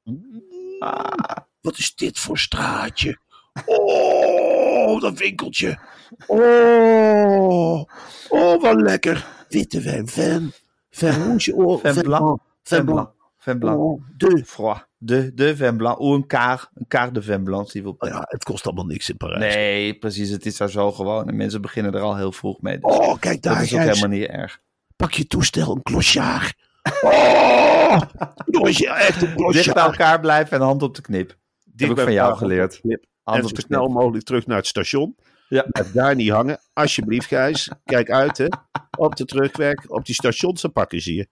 Ah, 0.79 1.37
wat 1.61 1.79
is 1.79 1.95
dit 1.95 2.19
voor 2.19 2.39
straatje? 2.39 3.19
Oh, 3.67 5.01
dat 5.01 5.19
winkeltje. 5.19 5.79
Oh, 6.27 7.85
oh 8.29 8.63
wat 8.63 8.81
lekker. 8.81 9.27
Witte 9.49 9.81
wijn, 9.81 10.09
vin. 10.09 10.53
Vin 10.91 11.11
rouge, 11.11 11.55
oh, 11.55 11.81
Vin 11.81 12.03
blanc. 12.03 12.41
Vin 12.63 12.85
blanc. 12.85 12.85
blanc. 12.85 13.11
Vin 13.39 13.59
blanc. 13.59 13.79
Oh, 13.79 14.03
de. 14.17 14.43
Froid. 14.47 14.87
De, 14.99 15.35
de 15.35 15.57
vin 15.57 15.77
blanc. 15.77 15.99
Ou 15.99 16.15
een 16.15 16.27
quart. 16.27 16.71
Een 16.75 16.87
quart 16.89 17.15
de 17.15 17.23
vin 17.23 17.45
blanc, 17.45 17.75
Oh 17.75 18.09
ja, 18.09 18.25
het 18.29 18.45
kost 18.45 18.67
allemaal 18.67 18.87
niks 18.87 19.11
in 19.11 19.17
Parijs. 19.17 19.55
Nee, 19.55 19.99
precies. 19.99 20.31
Het 20.31 20.47
is 20.47 20.57
daar 20.57 20.71
zo 20.71 20.93
gewoon. 20.93 21.29
En 21.29 21.37
mensen 21.37 21.61
beginnen 21.61 21.95
er 21.95 22.01
al 22.01 22.17
heel 22.17 22.33
vroeg 22.33 22.61
mee. 22.61 22.79
Dus 22.79 22.99
Oh, 22.99 23.19
kijk 23.19 23.43
daar, 23.43 23.55
dat 23.55 23.63
is 23.63 23.75
ook 23.75 23.81
helemaal 23.81 24.09
niet 24.09 24.29
erg. 24.29 24.63
Pak 24.97 25.13
je 25.13 25.27
toestel, 25.27 25.75
een 25.75 25.83
clochard. 25.83 26.55
Oh, 28.51 28.69
echt 28.69 29.23
een 29.23 29.53
Dicht 29.53 29.75
bij 29.75 29.83
elkaar 29.83 30.21
blijven 30.21 30.57
en 30.57 30.63
hand 30.63 30.83
op 30.83 30.95
de 30.95 31.03
knip. 31.03 31.37
Dicht 31.65 31.91
ik 31.91 31.97
bij 31.97 32.05
van 32.05 32.13
jou 32.13 32.37
geleerd. 32.37 32.81
Hand 33.23 33.39
En 33.39 33.43
op 33.43 33.49
zo 33.49 33.55
de 33.55 33.61
snel 33.61 33.89
mogelijk 33.89 34.25
terug 34.25 34.47
naar 34.47 34.57
het 34.57 34.67
station. 34.67 35.17
Ja. 35.49 35.67
Blijf 35.69 35.93
daar 35.93 36.15
niet 36.15 36.31
hangen. 36.31 36.59
Alsjeblieft, 36.73 37.27
Gijs. 37.27 37.71
Kijk 37.85 38.11
uit, 38.11 38.39
hè. 38.39 38.47
Op 38.99 39.17
de 39.17 39.25
terugweg. 39.25 39.87
Op 39.87 40.05
die 40.07 40.15
stations, 40.15 40.67
pakken 40.73 41.01
ze 41.01 41.15
je. 41.15 41.29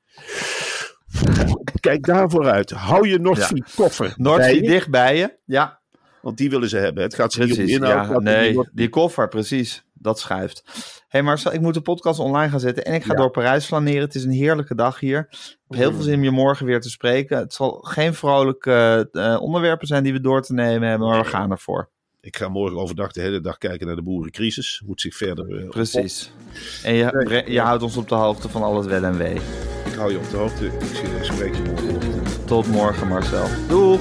Kijk 1.81 2.07
daar 2.07 2.31
vooruit. 2.31 2.71
Hou 2.71 3.09
je 3.09 3.19
Noordvliet 3.19 3.75
koffer 3.75 4.07
bij 4.07 4.15
Noordzee 4.17 4.63
je, 4.63 4.69
dicht 4.69 4.91
bij 4.91 5.17
je. 5.17 5.37
Ja, 5.45 5.81
Want 6.21 6.37
die 6.37 6.51
willen 6.51 6.69
ze 6.69 6.77
hebben. 6.77 7.03
Het 7.03 7.15
gaat 7.15 7.33
ze 7.33 7.45
niet 7.45 7.59
om 7.59 7.67
inhoud. 7.67 8.09
Ja, 8.09 8.19
nee, 8.19 8.53
die 8.53 8.69
die 8.73 8.89
koffer, 8.89 9.29
precies. 9.29 9.85
Dat 10.03 10.19
schuift. 10.19 10.63
Hé 10.65 10.73
hey 11.09 11.23
Marcel, 11.23 11.53
ik 11.53 11.61
moet 11.61 11.75
de 11.75 11.81
podcast 11.81 12.19
online 12.19 12.51
gaan 12.51 12.61
zetten 12.61 12.85
en 12.85 12.95
ik 12.95 13.05
ga 13.05 13.15
door 13.15 13.31
Parijs 13.31 13.65
flaneren. 13.67 14.01
Het 14.03 14.15
is 14.15 14.25
een 14.25 14.31
heerlijke 14.31 14.75
dag 14.75 15.01
hier. 15.01 15.19
Ik 15.31 15.39
heb 15.69 15.79
heel 15.79 15.93
veel 15.93 16.03
zin 16.03 16.15
om 16.15 16.23
je 16.25 16.31
morgen 16.31 16.67
weer 16.67 16.81
te 16.81 16.91
spreken. 16.91 17.39
Het 17.39 17.53
zal 17.55 17.71
geen 17.83 18.15
vrolijke 18.15 19.09
eh, 19.13 19.37
onderwerpen 19.41 19.87
zijn 19.87 20.03
die 20.03 20.13
we 20.13 20.21
door 20.21 20.43
te 20.43 20.53
nemen 20.55 20.89
hebben, 20.89 21.09
maar 21.09 21.23
we 21.23 21.29
gaan 21.29 21.51
ervoor. 21.51 21.91
Ik 22.21 22.37
ga 22.37 22.49
morgen 22.49 22.79
overdag 22.79 23.13
de 23.13 23.21
hele 23.21 23.41
dag 23.41 23.59
kijken 23.59 23.87
naar 23.87 23.97
de 23.97 24.03
boerencrisis. 24.03 24.83
Moet 24.87 25.01
zich 25.01 25.17
verder... 25.17 25.59
eh, 25.63 25.69
Precies. 25.69 26.33
En 26.83 26.95
je, 26.95 27.45
je 27.47 27.61
houdt 27.61 27.83
ons 27.83 27.97
op 27.97 28.09
de 28.09 28.15
hoogte 28.15 28.49
van 28.49 28.63
al 28.63 28.77
het 28.77 28.87
wel 28.87 29.05
en 29.05 29.17
wee. 29.17 29.35
Ik 29.87 29.95
hou 29.97 30.13
je 30.13 30.19
op 30.19 30.31
de 30.31 30.37
hoogte. 30.37 30.67
Ik 30.67 31.23
spreek 31.23 31.55
je 31.55 31.63
morgen. 31.63 32.01
Tot 32.47 32.67
morgen 32.67 33.09
Marcel. 33.09 33.47
Doeg! 33.69 34.01